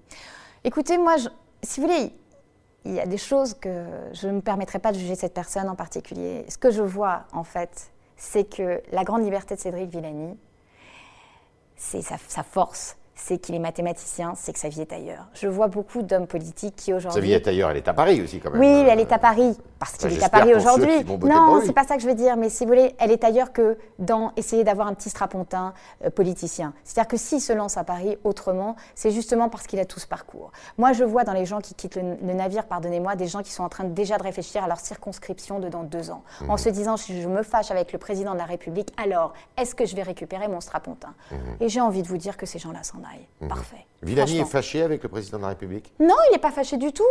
Écoutez, 0.63 0.97
moi, 0.97 1.15
si 1.61 1.79
vous 1.79 1.87
voulez, 1.87 2.13
il 2.85 2.93
y 2.93 2.99
a 2.99 3.05
des 3.05 3.17
choses 3.17 3.53
que 3.53 3.85
je 4.13 4.27
ne 4.27 4.33
me 4.33 4.41
permettrai 4.41 4.79
pas 4.79 4.91
de 4.91 4.97
juger 4.97 5.15
cette 5.15 5.33
personne 5.33 5.69
en 5.69 5.75
particulier. 5.75 6.45
Ce 6.49 6.57
que 6.57 6.71
je 6.71 6.81
vois, 6.81 7.25
en 7.31 7.43
fait, 7.43 7.91
c'est 8.17 8.45
que 8.45 8.81
la 8.91 9.03
grande 9.03 9.23
liberté 9.23 9.55
de 9.55 9.59
Cédric 9.59 9.89
Villani, 9.89 10.37
c'est 11.75 12.01
sa 12.01 12.43
force, 12.43 12.97
c'est 13.25 13.38
qu'il 13.38 13.56
est 13.56 13.60
mathématicien, 13.60 14.34
c'est 14.36 14.51
que 14.51 14.60
sa 14.60 14.68
vie 14.68 14.82
est 14.82 14.92
ailleurs. 14.92 15.27
Je 15.34 15.48
vois 15.48 15.68
beaucoup 15.68 16.01
d'hommes 16.01 16.27
politiques 16.27 16.75
qui 16.75 16.94
aujourd'hui. 16.94 17.22
Sa 17.22 17.25
vie 17.25 17.32
est 17.32 17.48
ailleurs, 17.48 17.72
elle 17.72 17.77
est 17.77 17.88
à 17.88 17.94
Paris 17.94 18.22
aussi 18.22 18.42
quand 18.42 18.51
même. 18.51 18.60
Oui, 18.60 18.86
elle 18.89 19.00
est 19.00 19.13
à 19.13 19.18
Paris, 19.18 19.58
parce 19.80 19.94
qu'il 19.94 20.12
est 20.12 20.24
à 20.24 20.27
Paris 20.27 20.53
aujourd'hui. 20.53 21.06
Non, 21.06 21.62
c'est 21.65 21.72
pas 21.72 21.86
ça 21.86 21.96
que 21.96 22.01
je 22.01 22.08
veux 22.08 22.15
dire, 22.15 22.36
mais 22.36 22.50
si 22.50 22.65
vous 22.65 22.70
voulez, 22.70 22.96
elle 23.00 23.12
est 23.12 23.24
ailleurs 23.24 23.53
que 23.53 23.77
dans 23.98 24.34
essayer 24.36 24.65
d'avoir 24.65 24.88
un 24.88 24.94
petit 24.94 25.10
strapontin 25.10 25.74
euh, 26.03 26.10
politicien. 26.10 26.74
C'est-à-dire 26.84 27.08
que 27.08 27.15
s'il 27.15 27.39
se 27.39 27.53
lance 27.53 27.77
à 27.77 27.86
Paris 27.86 28.18
autrement, 28.25 28.75
c'est 28.94 29.12
justement 29.12 29.48
parce 29.48 29.68
qu'il 29.68 29.80
a 29.80 29.86
tout 29.86 30.01
ce 30.01 30.08
parcours. 30.08 30.51
Moi, 30.77 30.92
je 30.92 31.06
vois 31.06 31.24
dans 31.24 31.34
les 31.34 31.46
gens 31.46 31.62
qui 31.62 31.75
quittent 31.75 31.96
le, 31.96 32.34
navire, 32.34 32.65
pardonnez-moi, 32.65 33.15
des 33.15 33.27
gens 33.27 33.42
qui 33.42 33.51
sont 33.51 33.63
en 33.63 33.70
train 33.70 33.86
déjà 33.86 34.18
de 34.18 34.24
réfléchir 34.24 34.65
à 34.65 34.68
leur 34.68 34.82
circonscription 34.82 35.60
de 35.60 35.70
dans 35.70 35.84
deux 35.84 36.12
ans, 36.12 36.24
en 36.50 36.53
mhm. 36.53 36.58
se 36.58 36.70
disant 36.70 36.98
si 36.98 37.22
je 37.22 37.30
me 37.30 37.42
fâche 37.42 37.72
avec 37.72 37.94
le 37.94 38.00
président 38.00 38.34
de 38.34 38.39
la 38.39 38.46
République, 38.46 38.94
alors 39.01 39.34
est-ce 39.56 39.75
que 39.75 39.86
je 39.86 39.96
vais 39.96 40.03
récupérer 40.03 40.50
mon 40.50 40.60
strapontin? 40.60 41.13
Mhm. 41.32 41.38
Et 41.62 41.70
j'ai 41.70 41.80
envie 41.80 42.01
de 42.01 42.08
vous 42.10 42.18
dire 42.18 42.36
que 42.36 42.46
ces 42.46 42.60
gens-là 42.60 42.84
s'en 42.84 43.00
Mhm. 43.41 43.50
Parfait. 43.50 43.86
Villani 44.01 44.39
est 44.39 44.46
fâché 44.46 44.82
avec 44.82 45.01
le 45.03 45.10
président 45.10 45.38
de 45.38 45.43
la 45.43 45.50
République 45.50 45.93
Non, 46.00 46.15
il 46.29 46.34
n'est 46.34 46.39
pas 46.39 46.51
fâché 46.51 46.77
du 46.77 46.91
tout. 46.91 47.03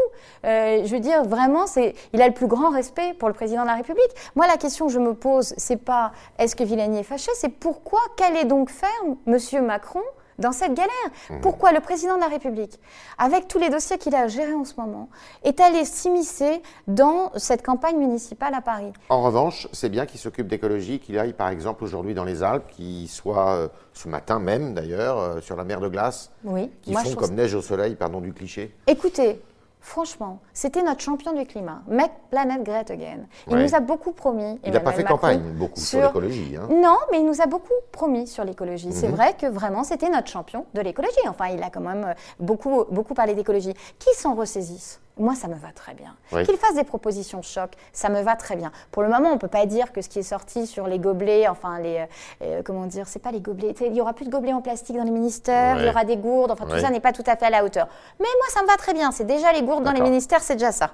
Euh, 0.45 0.83
je 0.85 0.93
veux 0.93 1.01
dire, 1.01 1.25
vraiment, 1.25 1.67
c'est, 1.67 1.95
il 2.13 2.21
a 2.21 2.29
le 2.29 2.35
plus 2.35 2.47
grand 2.47 2.71
respect 2.71 3.15
pour 3.15 3.29
le 3.29 3.35
président 3.35 3.63
de 3.63 3.69
la 3.69 3.77
République. 3.77 4.11
Moi, 4.37 4.47
la 4.47 4.57
question 4.57 4.87
que 4.87 4.93
je 4.93 4.99
me 4.99 5.15
pose, 5.15 5.55
c'est 5.57 5.83
pas 5.83 6.13
est-ce 6.39 6.55
que 6.55 6.65
Villani 6.65 6.99
est 6.99 7.05
fâché, 7.05 7.31
c'est 7.35 7.49
pourquoi, 7.49 8.01
qu'allait 8.17 8.45
donc 8.45 8.71
faire 8.71 8.91
M. 9.27 9.65
Macron 9.65 10.03
dans 10.43 10.53
cette 10.53 10.75
galère. 10.75 10.91
Mmh. 11.31 11.41
Pourquoi 11.41 11.73
le 11.73 11.81
président 11.81 12.17
de 12.17 12.21
la 12.21 12.29
République, 12.29 12.79
avec 13.17 13.49
tous 13.49 13.59
les 13.59 13.71
dossiers 13.71 13.97
qu'il 13.97 14.15
a 14.15 14.23
à 14.23 14.29
gérer 14.29 14.53
en 14.53 14.65
ce 14.65 14.75
moment, 14.77 15.09
est 15.45 15.61
allé 15.61 15.87
s'immiscer 15.87 16.61
dans 16.87 17.33
cette 17.37 17.65
campagne 17.65 17.97
municipale 17.97 18.53
à 18.55 18.61
Paris? 18.61 18.93
En 19.09 19.23
revanche, 19.23 19.69
c'est 19.73 19.89
bien 19.89 20.05
qu'il 20.05 20.21
s'occupe 20.21 20.49
d'écologie, 20.49 20.99
qu'il 20.99 21.19
aille 21.19 21.33
par 21.33 21.49
exemple 21.49 21.85
aujourd'hui 21.85 22.13
dans 22.13 22.25
les 22.25 22.43
Alpes, 22.43 22.69
qu'il 22.69 23.09
soit 23.09 23.55
euh, 23.55 23.69
ce 23.95 24.09
matin 24.09 24.39
même 24.39 24.75
d'ailleurs 24.75 25.19
euh, 25.19 25.41
sur 25.41 25.57
la 25.57 25.65
mer 25.65 25.81
de 25.81 25.89
glace, 25.89 26.31
oui. 26.45 26.71
qui 26.83 26.93
font 26.93 27.15
comme 27.15 27.35
neige 27.35 27.55
au 27.55 27.63
soleil, 27.63 27.95
pardon 27.95 28.21
du 28.21 28.33
cliché. 28.33 28.75
Écoutez, 28.87 29.41
Franchement, 29.85 30.39
c'était 30.53 30.81
notre 30.81 31.01
champion 31.01 31.33
du 31.33 31.45
climat, 31.45 31.83
Make 31.89 32.13
Planet 32.31 32.63
Great 32.63 32.89
Again. 32.93 33.27
Il 33.51 33.57
nous 33.57 33.75
a 33.75 33.81
beaucoup 33.81 34.13
promis. 34.13 34.61
Il 34.65 34.73
n'a 34.73 34.79
pas 34.79 34.93
fait 34.93 35.03
campagne 35.03 35.43
beaucoup 35.59 35.79
sur, 35.79 36.01
l'écologie. 36.01 36.57
Hein. 36.57 36.69
Non, 36.71 36.99
mais 37.11 37.19
il 37.19 37.27
nous 37.27 37.43
a 37.43 37.47
beaucoup 37.47 37.75
promis 37.91 38.29
sur 38.29 38.45
l'écologie. 38.45 38.93
C'est 38.93 39.09
mhm. 39.09 39.17
vrai 39.17 39.35
que 39.35 39.47
vraiment, 39.47 39.83
c'était 39.83 40.09
notre 40.09 40.29
champion 40.29 40.67
de 40.73 40.81
l'écologie. 40.81 41.19
Enfin, 41.29 41.49
il 41.49 41.61
a 41.65 41.69
quand 41.69 41.81
même 41.81 42.05
euh, 42.05 42.15
beaucoup, 42.39 42.85
beaucoup 42.91 43.15
parlé 43.15 43.35
d'écologie. 43.35 43.75
Qui 43.99 44.15
s'en 44.15 44.37
ressaisissent? 44.37 45.01
Moi, 45.19 45.35
ça 45.35 45.47
me 45.47 45.55
va 45.55 45.69
très 45.75 45.95
bien. 45.95 46.17
Qu'il 46.45 46.57
fasse 46.57 46.75
des 46.75 46.85
propositions 46.85 47.43
choc, 47.43 47.73
ça 47.93 48.09
me 48.09 48.23
va 48.23 48.35
très 48.35 48.57
bien. 48.57 48.73
Pour 48.91 49.03
le 49.03 49.09
moment, 49.09 49.29
on 49.31 49.35
ne 49.35 49.39
peut 49.39 49.49
pas 49.49 49.67
dire 49.67 49.93
que 49.93 50.01
ce 50.01 50.09
qui 50.09 50.19
est 50.19 50.25
sorti 50.25 50.67
sur 50.67 50.87
les 50.87 50.99
gobelets, 50.99 51.49
enfin, 51.49 51.79
les, 51.79 51.99
euh, 51.99 52.07
euh, 52.43 52.63
comment 52.65 52.87
dire, 52.87 53.07
c'est 53.07 53.19
pas 53.19 53.31
les 53.31 53.41
gobelets, 53.41 53.75
il 53.81 53.95
y 53.95 54.01
aura 54.01 54.15
plus 54.15 54.25
de 54.25 54.31
gobelets 54.31 54.55
en 54.55 54.63
plastique 54.63 54.97
dans 54.97 55.05
les 55.05 55.11
ministères, 55.11 55.79
il 55.79 55.87
y 55.87 55.89
aura 55.91 56.05
des 56.05 56.17
gourdes, 56.17 56.51
enfin, 56.51 56.65
tout 56.67 56.79
ça 56.79 56.91
n'est 56.91 57.01
pas 57.01 57.13
tout 57.13 57.25
à 57.27 57.37
fait 57.37 57.47
à 57.47 57.51
la 57.51 57.65
hauteur. 57.65 57.89
Mais 58.21 58.27
moi, 58.39 58.47
ça 58.49 58.63
me 58.63 58.67
va 58.67 58.77
très 58.77 58.95
bien. 58.95 59.13
C'est 59.13 59.27
déjà 59.27 59.53
les 59.53 59.63
gourdes 59.63 59.85
dans 59.85 59.93
les 59.93 60.01
ministères, 60.01 60.41
c'est 60.41 60.57
déjà 60.57 60.73
ça. 60.73 60.93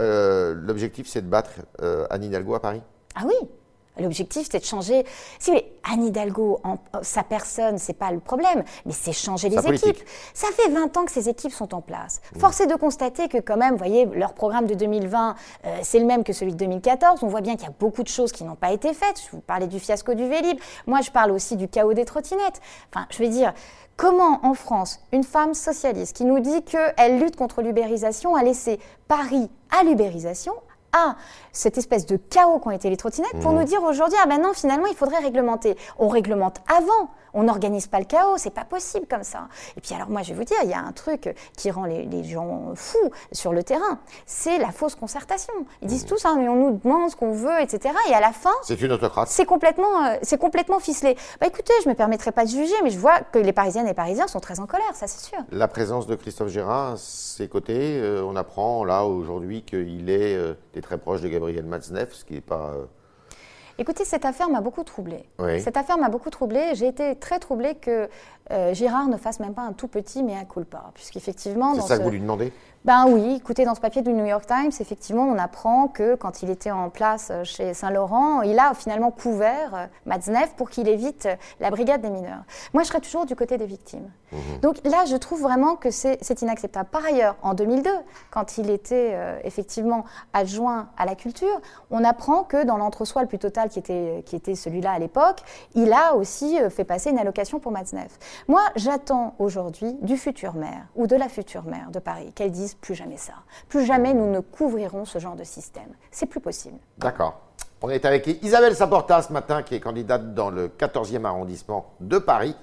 Euh, 0.00 0.54
l'objectif, 0.54 1.06
c'est 1.06 1.22
de 1.22 1.28
battre 1.28 1.50
Anne 2.10 2.24
Hidalgo 2.24 2.54
à 2.54 2.60
Paris? 2.60 2.82
Ah 3.14 3.22
oui, 3.26 3.34
L'objectif, 4.00 4.48
c'est 4.50 4.60
de 4.60 4.64
changer. 4.64 5.04
Si 5.38 5.50
vous 5.50 5.56
voulez, 5.56 5.72
Anne 5.90 6.04
Hidalgo, 6.04 6.60
en, 6.64 6.78
sa 7.02 7.22
personne, 7.22 7.78
c'est 7.78 7.94
pas 7.94 8.10
le 8.10 8.20
problème, 8.20 8.64
mais 8.86 8.92
c'est 8.92 9.12
changer 9.12 9.48
les 9.48 9.58
équipes. 9.58 9.98
Ça 10.34 10.48
fait 10.54 10.70
20 10.70 10.96
ans 10.96 11.04
que 11.04 11.12
ces 11.12 11.28
équipes 11.28 11.52
sont 11.52 11.74
en 11.74 11.80
place. 11.80 12.20
Mmh. 12.34 12.40
Force 12.40 12.60
est 12.60 12.66
de 12.66 12.74
constater 12.74 13.28
que, 13.28 13.38
quand 13.38 13.56
même, 13.56 13.72
vous 13.72 13.78
voyez, 13.78 14.06
leur 14.06 14.34
programme 14.34 14.66
de 14.66 14.74
2020, 14.74 15.34
euh, 15.64 15.78
c'est 15.82 15.98
le 15.98 16.06
même 16.06 16.24
que 16.24 16.32
celui 16.32 16.52
de 16.52 16.58
2014. 16.58 17.22
On 17.22 17.28
voit 17.28 17.40
bien 17.40 17.56
qu'il 17.56 17.64
y 17.64 17.70
a 17.70 17.74
beaucoup 17.78 18.02
de 18.02 18.08
choses 18.08 18.32
qui 18.32 18.44
n'ont 18.44 18.56
pas 18.56 18.72
été 18.72 18.92
faites. 18.94 19.20
Je 19.24 19.36
vous 19.36 19.42
parlais 19.42 19.66
du 19.66 19.78
fiasco 19.78 20.14
du 20.14 20.28
Vélib. 20.28 20.58
Moi, 20.86 21.00
je 21.02 21.10
parle 21.10 21.30
aussi 21.30 21.56
du 21.56 21.68
chaos 21.68 21.94
des 21.94 22.04
trottinettes. 22.04 22.60
Enfin, 22.92 23.06
je 23.10 23.22
veux 23.22 23.28
dire, 23.28 23.52
Comment 24.00 24.40
en 24.46 24.54
France, 24.54 25.00
une 25.12 25.24
femme 25.24 25.52
socialiste 25.52 26.16
qui 26.16 26.24
nous 26.24 26.40
dit 26.40 26.62
qu'elle 26.62 27.20
lutte 27.20 27.36
contre 27.36 27.60
l'ubérisation 27.60 28.34
a 28.34 28.42
laissé 28.42 28.80
Paris 29.08 29.50
à 29.78 29.84
l'ubérisation, 29.84 30.54
à 30.92 31.16
cette 31.52 31.78
espèce 31.78 32.06
de 32.06 32.16
chaos 32.16 32.58
qu'ont 32.58 32.70
été 32.70 32.90
les 32.90 32.96
trottinettes 32.96 33.38
pour 33.40 33.52
mmh. 33.52 33.58
nous 33.58 33.64
dire 33.64 33.82
aujourd'hui 33.82 34.18
ah 34.22 34.26
ben 34.26 34.40
non 34.40 34.52
finalement 34.52 34.86
il 34.86 34.94
faudrait 34.94 35.18
réglementer. 35.18 35.76
On 35.98 36.08
réglemente 36.08 36.60
avant, 36.68 37.10
on 37.34 37.44
n'organise 37.44 37.86
pas 37.86 37.98
le 37.98 38.04
chaos, 38.04 38.36
c'est 38.36 38.54
pas 38.54 38.64
possible 38.64 39.06
comme 39.08 39.22
ça. 39.22 39.48
Et 39.76 39.80
puis 39.80 39.94
alors 39.94 40.08
moi 40.08 40.22
je 40.22 40.32
vais 40.32 40.38
vous 40.38 40.44
dire, 40.44 40.56
il 40.64 40.70
y 40.70 40.74
a 40.74 40.80
un 40.80 40.92
truc 40.92 41.34
qui 41.56 41.70
rend 41.70 41.84
les, 41.84 42.24
gens 42.24 42.72
fous 42.74 43.10
sur 43.32 43.52
le 43.52 43.62
terrain, 43.62 43.98
c'est 44.26 44.58
la 44.58 44.70
fausse 44.72 44.94
concertation. 44.94 45.52
Ils 45.82 45.88
disent 45.88 46.04
mmh. 46.04 46.08
tous 46.08 46.18
ça, 46.18 46.34
mais 46.36 46.48
on 46.48 46.56
nous 46.56 46.80
demande 46.82 47.10
ce 47.10 47.16
qu'on 47.16 47.32
veut, 47.32 47.60
etc. 47.60 47.94
Et 48.08 48.14
à 48.14 48.20
la 48.20 48.32
fin, 48.32 48.50
c'est 48.62 48.80
une 48.80 48.92
autocrate. 48.92 49.28
C'est 49.28 49.46
complètement, 49.46 50.04
euh, 50.04 50.16
c'est 50.22 50.38
complètement 50.38 50.78
ficelé. 50.78 51.16
Bah 51.40 51.46
écoutez, 51.46 51.72
je 51.84 51.88
me 51.88 51.94
permettrai 51.94 52.32
pas 52.32 52.44
de 52.44 52.50
juger, 52.50 52.74
mais 52.82 52.90
je 52.90 52.98
vois 52.98 53.20
que 53.20 53.38
les 53.38 53.52
Parisiennes 53.52 53.88
et 53.88 53.94
Parisiens 53.94 54.26
sont 54.26 54.40
très 54.40 54.60
en 54.60 54.66
colère, 54.66 54.94
ça 54.94 55.06
c'est 55.06 55.24
sûr. 55.24 55.38
La 55.50 55.68
présence 55.68 56.06
de 56.06 56.14
Christophe 56.14 56.48
Gérard, 56.48 56.98
ses 56.98 57.48
côtés, 57.48 57.98
euh, 58.00 58.22
on 58.24 58.36
apprend 58.36 58.84
là 58.84 59.04
aujourd'hui 59.04 59.62
qu'il 59.62 60.10
est, 60.10 60.36
euh, 60.36 60.54
est, 60.80 60.82
très 60.82 60.98
proche 60.98 61.20
de 61.20 61.28
Gabriel 61.28 61.64
Matzneff, 61.64 62.12
ce 62.12 62.24
qui 62.24 62.34
n'est 62.34 62.40
pas 62.40 62.74
Écoutez, 63.80 64.04
cette 64.04 64.26
affaire 64.26 64.50
m'a 64.50 64.60
beaucoup 64.60 64.84
troublée. 64.84 65.24
Cette 65.58 65.78
affaire 65.78 65.96
m'a 65.96 66.10
beaucoup 66.10 66.28
troublée. 66.28 66.74
J'ai 66.74 66.86
été 66.86 67.16
très 67.16 67.38
troublée 67.38 67.76
que 67.76 68.10
euh, 68.50 68.74
Girard 68.74 69.08
ne 69.08 69.16
fasse 69.16 69.40
même 69.40 69.54
pas 69.54 69.62
un 69.62 69.72
tout 69.72 69.88
petit 69.88 70.22
mais 70.22 70.34
un 70.36 70.44
pas. 70.44 70.90
Puisqu'effectivement. 70.92 71.74
C'est 71.74 71.80
ça 71.80 71.96
que 71.96 72.02
vous 72.02 72.10
lui 72.10 72.20
demandez? 72.20 72.52
Ben 72.86 73.04
oui, 73.06 73.34
écoutez, 73.36 73.66
dans 73.66 73.74
ce 73.74 73.80
papier 73.80 74.00
du 74.00 74.10
New 74.14 74.24
York 74.24 74.46
Times, 74.46 74.72
effectivement, 74.80 75.24
on 75.24 75.36
apprend 75.36 75.86
que 75.86 76.14
quand 76.14 76.42
il 76.42 76.48
était 76.48 76.70
en 76.70 76.88
place 76.88 77.28
euh, 77.30 77.44
chez 77.44 77.74
Saint-Laurent, 77.74 78.40
il 78.40 78.58
a 78.58 78.72
finalement 78.72 79.10
couvert 79.10 79.74
euh, 79.74 79.86
Matzneff 80.06 80.54
pour 80.54 80.70
qu'il 80.70 80.88
évite 80.88 81.28
la 81.60 81.68
brigade 81.68 82.00
des 82.00 82.08
mineurs. 82.08 82.42
Moi, 82.72 82.82
je 82.82 82.88
serais 82.88 83.02
toujours 83.02 83.26
du 83.26 83.36
côté 83.36 83.58
des 83.58 83.66
victimes. 83.66 84.10
Mhm. 84.32 84.60
Donc 84.62 84.76
là, 84.84 85.04
je 85.04 85.16
trouve 85.16 85.42
vraiment 85.42 85.76
que 85.76 85.90
c'est 85.90 86.40
inacceptable. 86.40 86.88
Par 86.90 87.04
ailleurs, 87.04 87.36
en 87.42 87.52
2002, 87.52 87.90
quand 88.30 88.56
il 88.56 88.70
était 88.70 89.16
effectivement 89.42 90.04
adjoint 90.32 90.88
à 90.96 91.04
la 91.04 91.16
culture, 91.16 91.60
on 91.90 92.04
apprend 92.04 92.44
que 92.44 92.64
dans 92.64 92.76
l'entre-soi 92.76 93.22
le 93.22 93.28
plus 93.28 93.40
total 93.40 93.68
qui 93.68 93.80
était, 93.80 94.22
qui 94.24 94.36
était 94.36 94.54
celui-là 94.54 94.92
à 94.92 94.98
l'époque, 95.00 95.40
il 95.74 95.92
a 95.92 96.14
aussi 96.14 96.58
fait 96.70 96.84
passer 96.84 97.10
une 97.10 97.18
allocation 97.18 97.58
pour 97.58 97.72
Matzneff. 97.72 98.18
Moi, 98.46 98.62
j'attends 98.76 99.34
aujourd'hui 99.40 99.94
du 100.00 100.16
futur 100.16 100.54
maire 100.54 100.86
ou 100.94 101.08
de 101.08 101.16
la 101.16 101.28
future 101.28 101.64
maire 101.64 101.90
de 101.90 101.98
Paris 101.98 102.32
qu'elle 102.32 102.52
dise 102.52 102.69
plus 102.74 102.94
jamais 102.94 103.16
ça. 103.16 103.34
Plus 103.68 103.84
jamais 103.84 104.14
nous 104.14 104.30
ne 104.30 104.40
couvrirons 104.40 105.04
ce 105.04 105.18
genre 105.18 105.36
de 105.36 105.44
système. 105.44 105.94
C'est 106.10 106.26
plus 106.26 106.40
possible. 106.40 106.78
D'accord. 106.98 107.40
On 107.82 107.88
est 107.88 108.04
avec 108.04 108.26
Isabelle 108.42 108.74
Saporta 108.74 109.22
ce 109.22 109.32
matin, 109.32 109.62
qui 109.62 109.74
est 109.74 109.80
candidate 109.80 110.34
dans 110.34 110.50
le 110.50 110.68
14e 110.68 111.24
arrondissement 111.24 111.94
de 112.00 112.18
Paris 112.18 112.54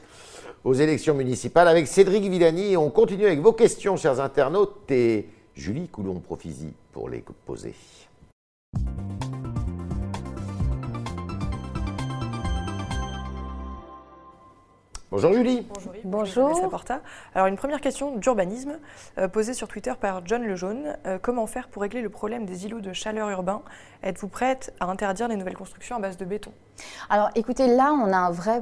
aux 0.63 0.73
élections 0.73 1.13
municipales 1.13 1.67
avec 1.67 1.87
Cédric 1.87 2.23
Villani. 2.23 2.77
on 2.77 2.89
continue 2.89 3.25
avec 3.25 3.39
vos 3.39 3.53
questions, 3.53 3.95
chers 3.95 4.19
internautes, 4.19 4.91
et 4.91 5.29
Julie 5.55 5.87
Coulon-Profisi 5.87 6.73
pour 6.91 7.09
les 7.09 7.23
poser. 7.45 7.73
Bonjour 15.17 15.33
Julie. 15.33 15.65
Bonjour. 16.03 16.53
Bonjour. 16.53 16.83
Alors 17.33 17.47
une 17.47 17.55
première 17.55 17.81
question 17.81 18.17
d'urbanisme 18.17 18.77
euh, 19.17 19.27
posée 19.27 19.55
sur 19.55 19.67
Twitter 19.67 19.93
par 19.99 20.23
John 20.27 20.43
Lejaune. 20.43 20.95
Euh, 21.07 21.17
comment 21.19 21.47
faire 21.47 21.69
pour 21.69 21.81
régler 21.81 22.03
le 22.03 22.09
problème 22.09 22.45
des 22.45 22.67
îlots 22.67 22.81
de 22.81 22.93
chaleur 22.93 23.27
urbains 23.31 23.63
Êtes-vous 24.03 24.27
prête 24.27 24.75
à 24.79 24.85
interdire 24.85 25.27
les 25.27 25.35
nouvelles 25.35 25.57
constructions 25.57 25.95
à 25.95 25.99
base 25.99 26.17
de 26.17 26.25
béton? 26.25 26.51
Alors 27.09 27.31
écoutez, 27.33 27.65
là 27.65 27.93
on 27.93 28.13
a 28.13 28.17
un 28.17 28.29
vrai 28.29 28.61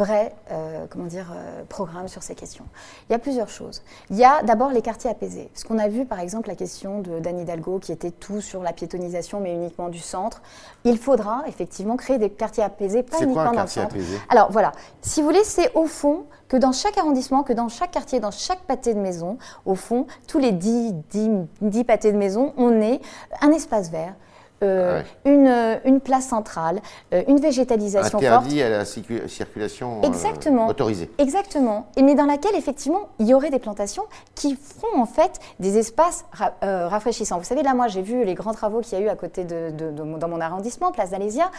vrai 0.00 0.34
euh, 0.50 0.86
comment 0.88 1.04
dire, 1.04 1.30
euh, 1.32 1.62
programme 1.68 2.08
sur 2.08 2.22
ces 2.22 2.34
questions. 2.34 2.64
Il 3.08 3.12
y 3.12 3.14
a 3.14 3.18
plusieurs 3.18 3.48
choses. 3.48 3.82
Il 4.08 4.16
y 4.16 4.24
a 4.24 4.42
d'abord 4.42 4.70
les 4.70 4.80
quartiers 4.80 5.10
apaisés. 5.10 5.50
Ce 5.54 5.64
qu'on 5.64 5.78
a 5.78 5.88
vu, 5.88 6.06
par 6.06 6.20
exemple, 6.20 6.48
la 6.48 6.54
question 6.54 7.00
de 7.00 7.20
d'Anne 7.20 7.38
Hidalgo, 7.38 7.78
qui 7.78 7.92
était 7.92 8.10
tout 8.10 8.40
sur 8.40 8.62
la 8.62 8.72
piétonisation, 8.72 9.40
mais 9.40 9.52
uniquement 9.52 9.88
du 9.88 9.98
centre. 9.98 10.40
Il 10.84 10.98
faudra 10.98 11.42
effectivement 11.46 11.96
créer 11.96 12.18
des 12.18 12.30
quartiers 12.30 12.64
apaisés, 12.64 13.02
pas 13.02 13.18
uniquement 13.18 13.34
quoi 13.34 13.50
un 13.50 13.52
dans 13.52 13.62
le 13.62 13.68
centre. 13.68 13.94
apaisé? 13.94 14.18
Alors 14.30 14.50
voilà, 14.50 14.72
si 15.02 15.20
vous 15.20 15.26
voulez, 15.26 15.44
c'est 15.44 15.70
au 15.74 15.86
fond 15.86 16.24
que 16.48 16.56
dans 16.56 16.72
chaque 16.72 16.96
arrondissement, 16.96 17.42
que 17.42 17.52
dans 17.52 17.68
chaque 17.68 17.90
quartier, 17.90 18.18
dans 18.18 18.30
chaque 18.30 18.60
pâté 18.60 18.94
de 18.94 19.00
maison, 19.00 19.36
au 19.66 19.74
fond, 19.74 20.06
tous 20.26 20.38
les 20.38 20.52
10, 20.52 20.94
10, 21.10 21.30
10 21.60 21.84
pâtés 21.84 22.12
de 22.12 22.18
maison, 22.18 22.54
on 22.56 22.80
ait 22.80 23.00
un 23.42 23.52
espace 23.52 23.90
vert. 23.90 24.14
Euh, 24.62 25.02
une, 25.24 25.46
euh, 25.46 25.76
une 25.84 26.00
place 26.00 26.26
centrale, 26.28 26.80
euh, 27.14 27.22
une 27.28 27.38
végétalisation 27.40 28.10
forte. 28.18 28.24
Interdit 28.24 28.62
à 28.62 28.68
la 28.68 28.84
circu- 28.84 29.26
circulation 29.28 30.00
euh, 30.02 30.06
Exactement. 30.06 30.66
autorisée. 30.68 31.10
Exactement. 31.18 31.86
Et 31.96 32.02
mais 32.02 32.14
dans 32.14 32.26
laquelle, 32.26 32.54
effectivement, 32.56 33.08
il 33.18 33.26
y 33.26 33.34
aurait 33.34 33.50
des 33.50 33.58
plantations 33.58 34.04
qui 34.34 34.56
feront, 34.56 35.00
en 35.00 35.06
fait, 35.06 35.38
des 35.58 35.78
espaces 35.78 36.24
ra- 36.32 36.52
euh, 36.62 36.88
rafraîchissants. 36.88 37.38
Vous 37.38 37.44
savez, 37.44 37.62
là, 37.62 37.74
moi, 37.74 37.88
j'ai 37.88 38.02
vu 38.02 38.24
les 38.24 38.34
grands 38.34 38.52
travaux 38.54 38.80
qu'il 38.80 38.98
y 38.98 39.02
a 39.02 39.04
eu 39.04 39.08
à 39.08 39.16
côté 39.16 39.44
de, 39.44 39.70
de- 39.70 39.90
de 39.90 40.02
mon- 40.02 40.18
dans 40.18 40.28
mon 40.28 40.40
arrondissement, 40.40 40.92
place 40.92 41.10
d'Alésia. 41.10 41.50